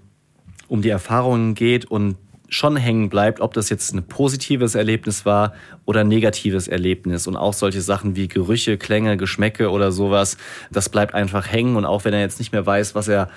[0.68, 2.18] um die Erfahrungen geht und
[2.54, 5.54] schon hängen bleibt, ob das jetzt ein positives Erlebnis war
[5.86, 7.26] oder ein negatives Erlebnis.
[7.28, 10.38] Und auch solche Sachen wie Gerüche, Klänge, Geschmäcke oder sowas,
[10.72, 11.76] das bleibt einfach hängen.
[11.76, 13.30] Und auch wenn er jetzt nicht mehr weiß, was er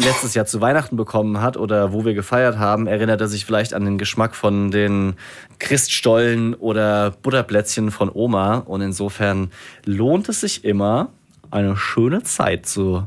[0.00, 3.74] letztes Jahr zu Weihnachten bekommen hat oder wo wir gefeiert haben, erinnert er sich vielleicht
[3.74, 5.14] an den Geschmack von den
[5.58, 8.58] Christstollen oder Butterplätzchen von Oma.
[8.58, 9.50] Und insofern
[9.84, 11.08] lohnt es sich immer,
[11.50, 13.06] eine schöne Zeit zu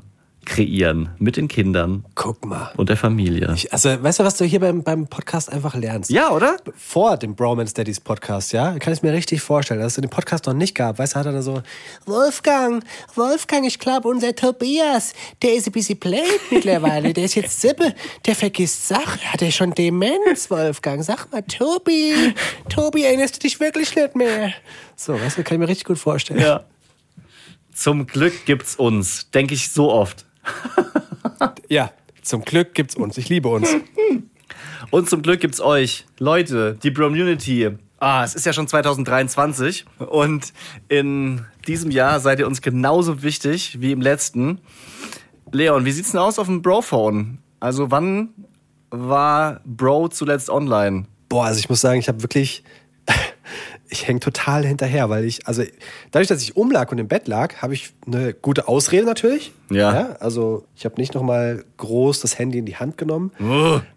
[0.50, 2.72] kreieren mit den Kindern Guck mal.
[2.76, 3.54] und der Familie.
[3.56, 6.10] Ich, also, weißt du, was du hier beim, beim Podcast einfach lernst?
[6.10, 6.58] ja, oder?
[6.76, 10.47] Vor dem Bromance Daddies Podcast, ja, kann ich mir richtig vorstellen, dass es den Podcast
[10.47, 10.97] noch nicht gab.
[10.97, 11.62] Weißt du, hat er dann so,
[12.06, 12.84] Wolfgang,
[13.16, 16.20] Wolfgang, ich glaube, unser Tobias, der ist ein bisschen blöd
[16.50, 17.14] mittlerweile.
[17.14, 17.93] Der ist jetzt Sippe,
[18.26, 19.22] der vergisst Sachen.
[19.32, 21.04] Hat er schon Demenz, Wolfgang?
[21.04, 22.34] Sag mal, Tobi,
[22.70, 24.52] Tobi, erinnerst du dich wirklich nicht mehr?
[24.95, 26.39] So, weißt du, kann ich mir richtig gut vorstellen.
[26.39, 26.64] Ja.
[27.74, 30.26] Zum Glück gibt's uns, denke ich so oft.
[31.69, 31.91] Ja,
[32.23, 33.17] zum Glück gibt's uns.
[33.17, 33.69] Ich liebe uns.
[34.91, 37.69] Und zum Glück gibt's euch, Leute, die Bromunity.
[37.99, 40.53] Ah, es ist ja schon 2023 und
[40.87, 44.61] in diesem Jahr seid ihr uns genauso wichtig wie im letzten.
[45.51, 47.39] Leon, wie sieht's denn aus auf dem Brophone?
[47.59, 48.29] Also wann
[48.89, 51.05] war Bro zuletzt online?
[51.27, 52.63] Boah, also ich muss sagen, ich habe wirklich,
[53.89, 55.63] ich hänge total hinterher, weil ich, also
[56.11, 59.51] dadurch, dass ich umlag und im Bett lag, habe ich eine gute Ausrede natürlich.
[59.71, 60.15] Ja.
[60.19, 63.31] also ich habe nicht nochmal groß das Handy in die Hand genommen.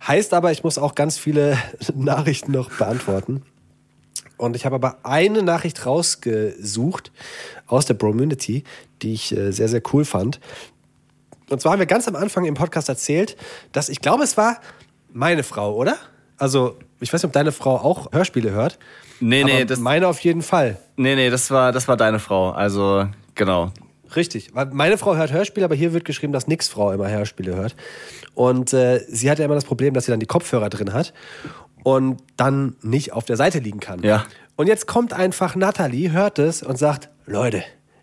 [0.07, 1.59] Heißt aber, ich muss auch ganz viele
[1.95, 3.43] Nachrichten noch beantworten.
[4.39, 7.13] Und ich habe aber eine Nachricht rausgesucht
[7.67, 8.65] aus der Bromunity,
[9.03, 10.41] die ich äh, sehr, sehr cool fand.
[11.49, 13.37] Und zwar haben wir ganz am Anfang im Podcast erzählt,
[13.73, 14.61] dass ich glaube, es war
[15.13, 15.97] meine Frau, oder?
[16.39, 18.79] Also, ich weiß nicht, ob deine Frau auch Hörspiele hört.
[19.23, 20.79] Nee, nee, aber das, meine auf jeden Fall.
[20.97, 22.51] nee, nee, das war, das war deine Frau.
[22.51, 23.07] Also,
[23.37, 23.71] genau.
[24.17, 24.53] Richtig.
[24.53, 27.77] Meine Frau hört Hörspiele, aber hier wird geschrieben, dass nix Frau immer Hörspiele hört.
[28.35, 31.15] Und äh, sie hat ja immer das Problem, dass sie dann die Kopfhörer drin hat
[31.85, 34.03] und dann nicht auf der Seite liegen kann.
[34.03, 34.27] Ja.
[34.57, 37.63] Und jetzt kommt einfach Natalie, hört es und sagt, Leute,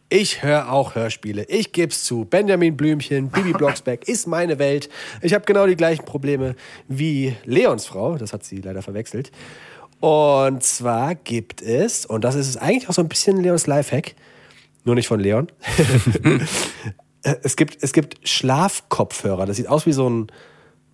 [0.10, 1.44] ich höre auch Hörspiele.
[1.50, 2.26] Ich geb's zu.
[2.26, 4.90] Benjamin Blümchen, Bibi Blocksberg ist meine Welt.
[5.22, 6.56] Ich habe genau die gleichen Probleme
[6.88, 8.18] wie Leons Frau.
[8.18, 9.32] Das hat sie leider verwechselt.
[10.00, 14.16] Und zwar gibt es, und das ist eigentlich auch so ein bisschen Leons Lifehack,
[14.86, 15.52] nur nicht von Leon.
[17.22, 19.46] es, gibt, es gibt Schlafkopfhörer.
[19.46, 20.28] Das sieht aus wie so ein,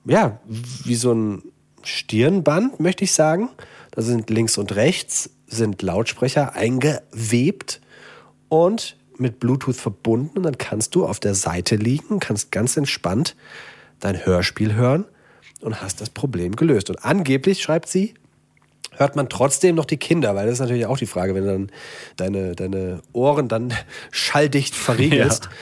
[0.05, 1.43] ja, wie so ein
[1.83, 3.49] Stirnband, möchte ich sagen.
[3.91, 7.79] Da sind links und rechts sind Lautsprecher eingewebt
[8.49, 10.37] und mit Bluetooth verbunden.
[10.37, 13.35] Und dann kannst du auf der Seite liegen, kannst ganz entspannt
[13.99, 15.05] dein Hörspiel hören
[15.61, 16.89] und hast das Problem gelöst.
[16.89, 18.15] Und angeblich, schreibt sie,
[18.97, 21.51] hört man trotzdem noch die Kinder, weil das ist natürlich auch die Frage, wenn du
[21.51, 21.71] dann
[22.17, 23.73] deine, deine Ohren dann
[24.11, 25.49] schalldicht verriegelst.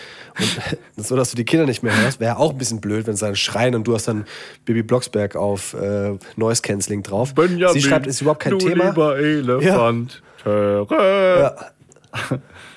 [0.97, 3.15] Und so, dass du die Kinder nicht mehr hörst, wäre auch ein bisschen blöd, wenn
[3.15, 4.25] sie dann schreien und du hast dann
[4.65, 7.33] Bibi Blocksberg auf äh, Noise Cancelling drauf.
[7.73, 8.89] Sie schreibt, ist überhaupt kein du Thema.
[8.89, 10.21] Lieber Elefant.
[10.45, 11.55] Ja.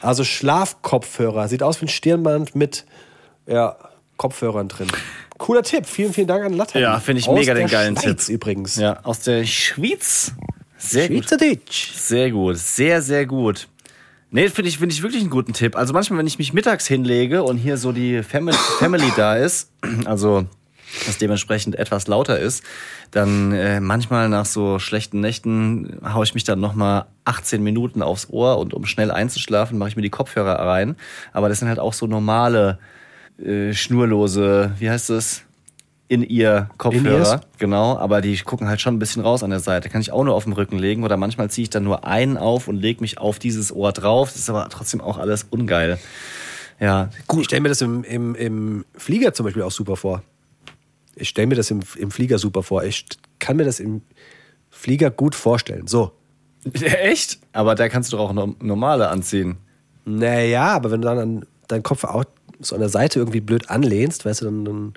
[0.00, 1.48] Also Schlafkopfhörer.
[1.48, 2.84] Sieht aus wie ein Stirnband mit
[3.46, 3.76] ja,
[4.16, 4.88] Kopfhörern drin.
[5.38, 5.86] Cooler Tipp.
[5.86, 6.78] Vielen, vielen Dank an Latte.
[6.78, 8.34] Ja, finde ich Aus mega den geilen Schweiz Tipp.
[8.34, 8.76] übrigens.
[8.76, 10.32] Ja, aus der Schweiz.
[10.78, 11.28] Sehr gut.
[11.28, 11.92] Schweizerdeutsch.
[11.92, 13.68] Sehr gut, sehr, sehr gut.
[14.30, 15.76] Nee, finde ich, finde ich wirklich einen guten Tipp.
[15.76, 19.70] Also manchmal, wenn ich mich mittags hinlege und hier so die Family, Family da ist,
[20.04, 20.44] also
[21.06, 22.62] das dementsprechend etwas lauter ist,
[23.10, 28.28] dann äh, manchmal nach so schlechten Nächten haue ich mich dann nochmal 18 Minuten aufs
[28.30, 30.96] Ohr und um schnell einzuschlafen, mache ich mir die Kopfhörer rein.
[31.32, 32.78] Aber das sind halt auch so normale,
[33.38, 35.42] äh, schnurlose, wie heißt das?
[36.08, 37.40] In ihr Kopfhörer.
[37.58, 39.88] Genau, aber die gucken halt schon ein bisschen raus an der Seite.
[39.88, 42.36] Kann ich auch nur auf dem Rücken legen oder manchmal ziehe ich dann nur einen
[42.36, 44.28] auf und lege mich auf dieses Ohr drauf.
[44.30, 45.98] Das ist aber trotzdem auch alles ungeil.
[46.78, 50.22] Ja, Ich stelle mir das im, im, im Flieger zum Beispiel auch super vor.
[51.16, 52.84] Ich stelle mir das im, im Flieger super vor.
[52.84, 53.04] Ich
[53.40, 54.02] kann mir das im
[54.70, 55.88] Flieger gut vorstellen.
[55.88, 56.12] So.
[56.72, 57.38] Echt?
[57.52, 59.56] Aber da kannst du doch auch no- normale anziehen.
[60.04, 62.24] Naja, aber wenn du dann an deinen Kopf auch
[62.60, 64.94] so an der Seite irgendwie blöd anlehnst, weißt du, dann, dann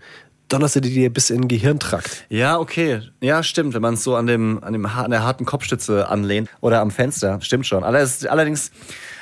[0.50, 2.26] donnerst du dir bis in den Gehirntrakt.
[2.30, 3.02] Ja, okay.
[3.22, 3.74] Ja, stimmt.
[3.76, 6.90] Wenn man es so an, dem, an, dem, an der harten Kopfstütze anlehnt oder am
[6.92, 7.40] Fenster.
[7.42, 7.84] Stimmt schon.
[7.84, 8.72] Allerdings,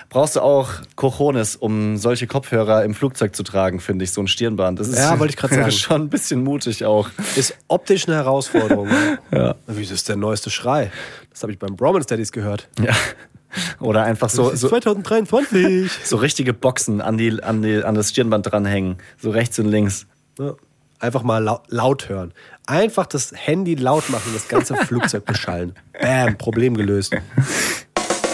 [0.09, 4.11] brauchst du auch Cojones, um solche Kopfhörer im Flugzeug zu tragen, finde ich.
[4.13, 4.79] So ein Stirnband.
[4.79, 5.71] Das ist Ja, wollte ich gerade sagen.
[5.71, 7.09] schon ein bisschen mutig auch.
[7.35, 8.87] Ist optisch eine Herausforderung.
[9.31, 9.55] ja.
[9.67, 10.91] Wieso ist der neueste Schrei?
[11.29, 12.69] Das habe ich beim Bromance Daddies gehört.
[12.81, 12.93] Ja.
[13.79, 15.89] Oder einfach so, so, 2023.
[16.03, 18.97] so richtige Boxen an, die, an, die, an das Stirnband dranhängen.
[19.17, 20.05] So rechts und links.
[20.39, 20.55] ja.
[20.99, 22.33] Einfach mal lau laut hören.
[22.65, 25.75] Einfach das Handy laut machen, das ganze Flugzeug beschallen.
[26.01, 27.13] Bam, Problem gelöst.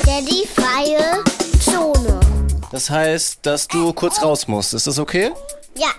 [0.05, 1.21] Daddy freie
[1.59, 2.19] Zone.
[2.71, 4.73] Das heißt, dass du kurz raus musst.
[4.73, 5.31] Ist das okay?
[5.77, 5.89] Ja,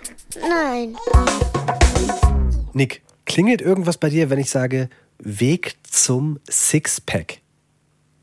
[0.41, 0.97] nein.
[2.73, 4.89] Nick, klingelt irgendwas bei dir, wenn ich sage
[5.19, 7.44] Weg zum Sixpack?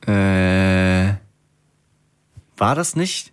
[0.08, 1.16] Äh,
[2.58, 3.32] war das nicht?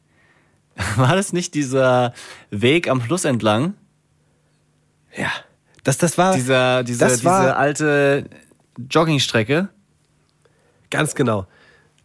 [0.97, 2.15] War das nicht dieser
[2.51, 3.75] Weg am Fluss entlang?
[5.17, 5.31] Ja.
[5.83, 6.35] Das, das war.
[6.35, 8.25] Dieser, diese, das war, diese alte
[8.89, 9.71] Joggingstrecke?
[10.91, 11.47] Ganz genau.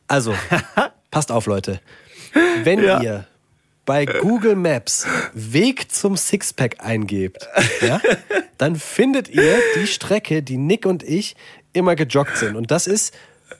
[0.07, 0.33] Also,
[1.11, 1.81] passt auf, Leute.
[2.63, 2.99] Wenn Ja.
[3.01, 3.27] ihr
[3.85, 7.47] bei Google Maps Weg zum Sixpack eingebt,
[7.81, 8.01] ja,
[8.57, 11.35] dann findet ihr die Strecke, die Nick und ich
[11.73, 12.55] immer gejoggt sind.
[12.55, 13.13] Und das ist,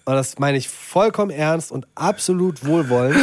[0.06, 3.18] und das meine ich vollkommen ernst und absolut wohlwollend,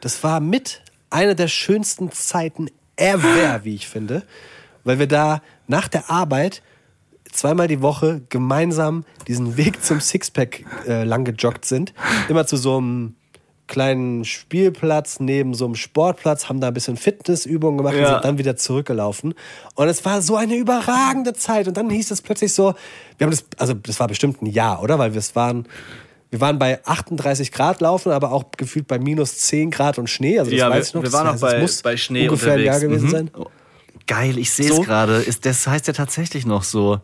[0.00, 4.22] das war mit einer der schönsten Zeiten ever, wie ich finde,
[4.84, 6.62] weil wir da nach der Arbeit
[7.32, 11.92] zweimal die Woche gemeinsam diesen Weg zum Sixpack äh, lang gejoggt sind.
[12.28, 13.16] Immer zu so einem
[13.66, 18.12] kleinen Spielplatz neben so einem Sportplatz, haben da ein bisschen Fitnessübungen gemacht und Ja.
[18.12, 19.34] sind dann wieder zurückgelaufen.
[19.74, 21.66] Und es war so eine überragende Zeit.
[21.66, 22.74] Und dann hieß es plötzlich so,
[23.16, 24.98] wir haben das, also das war bestimmt ein Jahr, oder?
[24.98, 25.66] Weil wir es waren,
[26.34, 30.36] wir waren bei 38 Grad laufen, aber auch gefühlt bei minus 10 Grad und Schnee.
[30.40, 31.02] Also das ja, weiß ich noch.
[31.02, 32.74] wir Das waren noch heißt, es bei, muss bei Schnee ungefähr unterwegs.
[32.76, 33.10] ein Jahr gewesen Mhm.
[33.10, 33.30] sein.
[33.38, 33.46] Oh,
[34.08, 34.80] Geil, ich sehe So.
[34.80, 35.16] es gerade.
[35.18, 36.98] Ist- Das heißt ja tatsächlich noch so.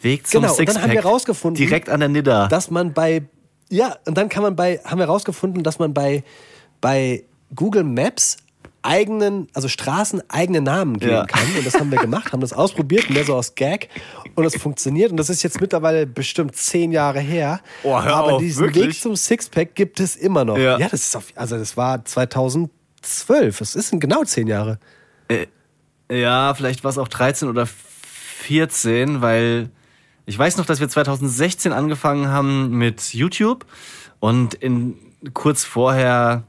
[0.00, 0.82] Weg zum Genau, und dann Sixpack.
[0.82, 2.46] haben wir rausgefunden, Direkt an der Nidda.
[2.48, 3.22] dass man bei
[3.68, 6.24] ja und dann kann man bei haben wir rausgefunden, dass man bei
[6.80, 7.24] bei
[7.54, 8.38] Google Maps
[8.88, 11.26] eigenen also Straßen eigene Namen geben Ja.
[11.26, 13.88] kann und das haben wir gemacht, haben das ausprobiert, mehr so aus Gag
[14.34, 17.60] und es funktioniert und das ist jetzt mittlerweile bestimmt zehn Jahre her.
[17.82, 18.86] Oh, hör aber auf, diesen wirklich?
[18.86, 20.56] Weg zum Sixpack gibt es immer noch.
[20.56, 20.78] Ja.
[20.78, 23.58] Ja, das ist auf, also das war 2012.
[23.58, 24.78] Das ist genau zehn Jahre.
[26.10, 29.70] Ja, vielleicht war es auch 13 oder 14, weil
[30.26, 33.66] ich weiß noch, dass wir 2016 angefangen haben mit YouTube
[34.20, 34.94] und in,
[35.34, 36.44] kurz vorher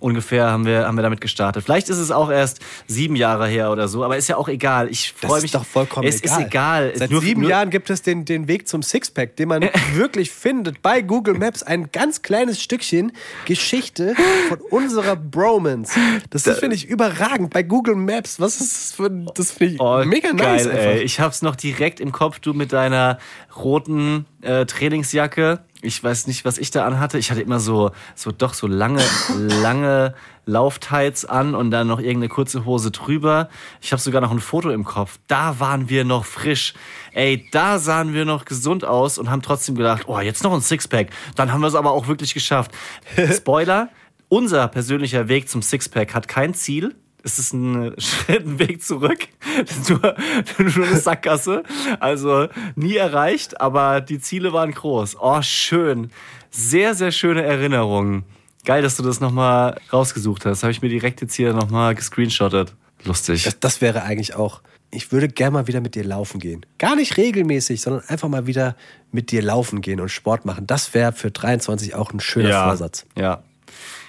[0.00, 1.64] ungefähr haben wir, haben wir damit gestartet.
[1.64, 4.88] Vielleicht ist es auch erst sieben Jahre her oder so, aber ist ja auch egal.
[4.90, 5.52] Ich Das freue ist mich.
[5.52, 6.40] doch vollkommen es egal.
[6.40, 6.92] ist egal.
[6.96, 9.62] Seit Nur- sieben nur- Jahren gibt es den, den Weg zum Sixpack, den man
[9.94, 11.62] wirklich findet bei Google Maps.
[11.62, 13.12] Ein ganz kleines Stückchen
[13.46, 14.14] Geschichte
[14.48, 15.98] von unserer Bromance.
[16.30, 18.40] Das ist, finde ich, überragend bei Google Maps.
[18.40, 20.84] Was ist das für das finde ich Oh, mega nice geil, einfach.
[20.90, 21.02] ey.
[21.02, 23.18] Ich hab's noch direkt im Kopf, du mit deiner
[23.56, 25.60] roten äh, Trainingsjacke.
[25.82, 27.18] Ich weiß nicht, was ich da anhatte.
[27.18, 29.02] Ich hatte immer so, so doch so lange,
[29.36, 30.14] lange
[30.46, 33.48] Lauftights an und dann noch irgendeine kurze Hose drüber.
[33.80, 35.18] Ich habe sogar noch ein Foto im Kopf.
[35.26, 36.74] Da waren wir noch frisch.
[37.12, 40.60] Ey, da sahen wir noch gesund aus und haben trotzdem gedacht, oh, jetzt noch ein
[40.60, 41.10] Sixpack.
[41.34, 42.70] Dann haben wir es aber auch wirklich geschafft.
[43.32, 43.90] Spoiler,
[44.28, 46.94] unser persönlicher Weg zum Sixpack hat kein Ziel.
[47.26, 49.26] Es ist ein Schritt, ein Weg zurück.
[49.88, 50.14] Nur,
[50.58, 51.64] nur eine Sackgasse.
[51.98, 52.46] Also
[52.76, 55.16] nie erreicht, aber die Ziele waren groß.
[55.18, 56.12] Oh, schön.
[56.52, 58.22] Sehr, sehr schöne Erinnerungen.
[58.64, 60.62] Geil, dass du das nochmal rausgesucht hast.
[60.62, 62.74] Habe ich mir direkt jetzt hier nochmal gescreenshottet.
[63.02, 63.42] Lustig.
[63.42, 64.62] Das, das wäre eigentlich auch.
[64.92, 66.64] Ich würde gerne mal wieder mit dir laufen gehen.
[66.78, 68.76] Gar nicht regelmäßig, sondern einfach mal wieder
[69.10, 70.68] mit dir laufen gehen und Sport machen.
[70.68, 72.64] Das wäre für 23 auch ein schöner ja.
[72.68, 73.04] Vorsatz.
[73.18, 73.42] Ja.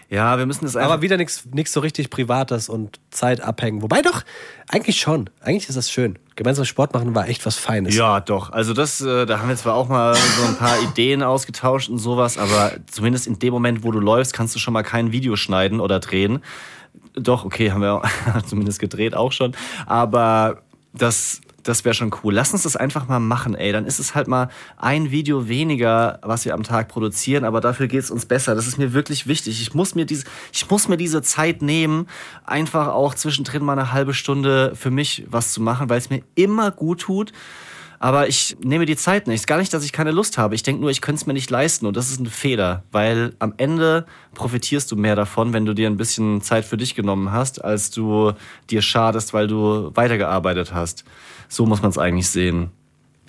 [0.10, 0.93] Ja, wir müssen das einfach.
[0.93, 3.82] Aber wieder nichts so richtig Privates und Zeit abhängen.
[3.82, 4.24] Wobei doch,
[4.70, 5.30] eigentlich schon.
[5.41, 6.18] Eigentlich ist das schön.
[6.38, 7.93] Gemeinsam Sport machen war echt was Feines.
[7.95, 8.51] Ja, doch.
[8.51, 11.97] Also das, äh, da haben wir zwar auch mal so ein paar Ideen ausgetauscht und
[11.97, 15.36] sowas, aber zumindest in dem Moment, wo du läufst, kannst du schon mal kein Video
[15.36, 16.41] schneiden oder drehen.
[17.14, 18.01] Doch, okay, haben wir
[18.45, 19.55] zumindest gedreht auch schon.
[19.88, 20.62] Aber
[20.93, 22.34] das, das wäre schon cool.
[22.34, 23.72] Lass uns das einfach mal machen, ey.
[23.72, 27.88] Dann ist es halt mal ein Video weniger, was wir am Tag produzieren, aber dafür
[27.88, 28.55] geht's uns besser.
[28.55, 29.61] Das ist mir wirklich wichtig.
[29.61, 32.07] Ich muss mir diese, ich muss mir diese Zeit nehmen,
[32.45, 36.22] einfach auch zwischendrin mal eine halbe Stunde für mich was zu machen, weil es mir
[36.36, 37.34] immer gut tut.
[37.99, 39.47] Aber ich nehme die Zeit nicht.
[39.47, 40.53] Gar nicht, dass ich keine Lust habe.
[40.53, 41.88] Ich denke nur, ich könnte es mir nicht leisten.
[41.88, 44.05] Und das ist ein Fehler, weil am Ende
[44.36, 47.89] profitierst du mehr davon, wenn du dir ein bisschen Zeit für dich genommen hast, als
[47.89, 48.34] du
[48.70, 51.05] dir schadest, weil du weitergearbeitet hast.
[51.47, 52.71] So muss man es eigentlich sehen.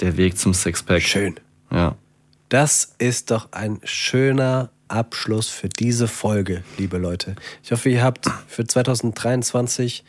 [0.01, 1.03] Der Weg zum Sixpack.
[1.03, 1.37] Schön.
[1.71, 1.97] Ja.
[2.49, 7.37] Das ist doch ein schöner Abschluss für diese Folge, liebe Leute.
[7.63, 10.05] Ich hoffe, ihr habt für 2023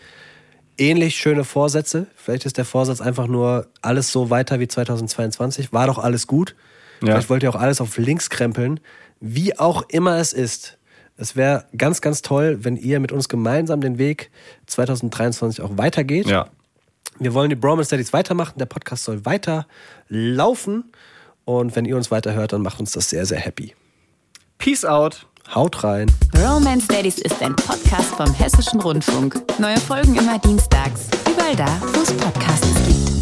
[0.77, 2.07] ähnlich schöne Vorsätze.
[2.15, 5.73] Vielleicht ist der Vorsatz einfach nur alles so weiter wie 2022.
[5.73, 6.55] War doch alles gut.
[7.01, 7.13] Ja.
[7.13, 8.79] Vielleicht wollt ihr auch alles auf links krempeln.
[9.19, 10.77] Wie auch immer es ist.
[11.17, 14.31] Es wäre ganz, ganz toll, wenn ihr mit uns gemeinsam den Weg
[14.67, 16.27] 2023 auch weitergeht.
[16.27, 16.49] Ja.
[17.19, 18.57] Wir wollen die Bromance Daddies weitermachen.
[18.57, 19.67] Der Podcast soll weiter
[20.07, 20.91] laufen.
[21.45, 23.75] Und wenn ihr uns weiterhört, dann macht uns das sehr, sehr happy.
[24.57, 25.25] Peace out.
[25.53, 26.11] Haut rein.
[26.37, 29.41] Romance Daddies ist ein Podcast vom Hessischen Rundfunk.
[29.59, 31.07] Neue Folgen immer dienstags.
[31.29, 33.18] Überall da, wo es Podcasts gibt.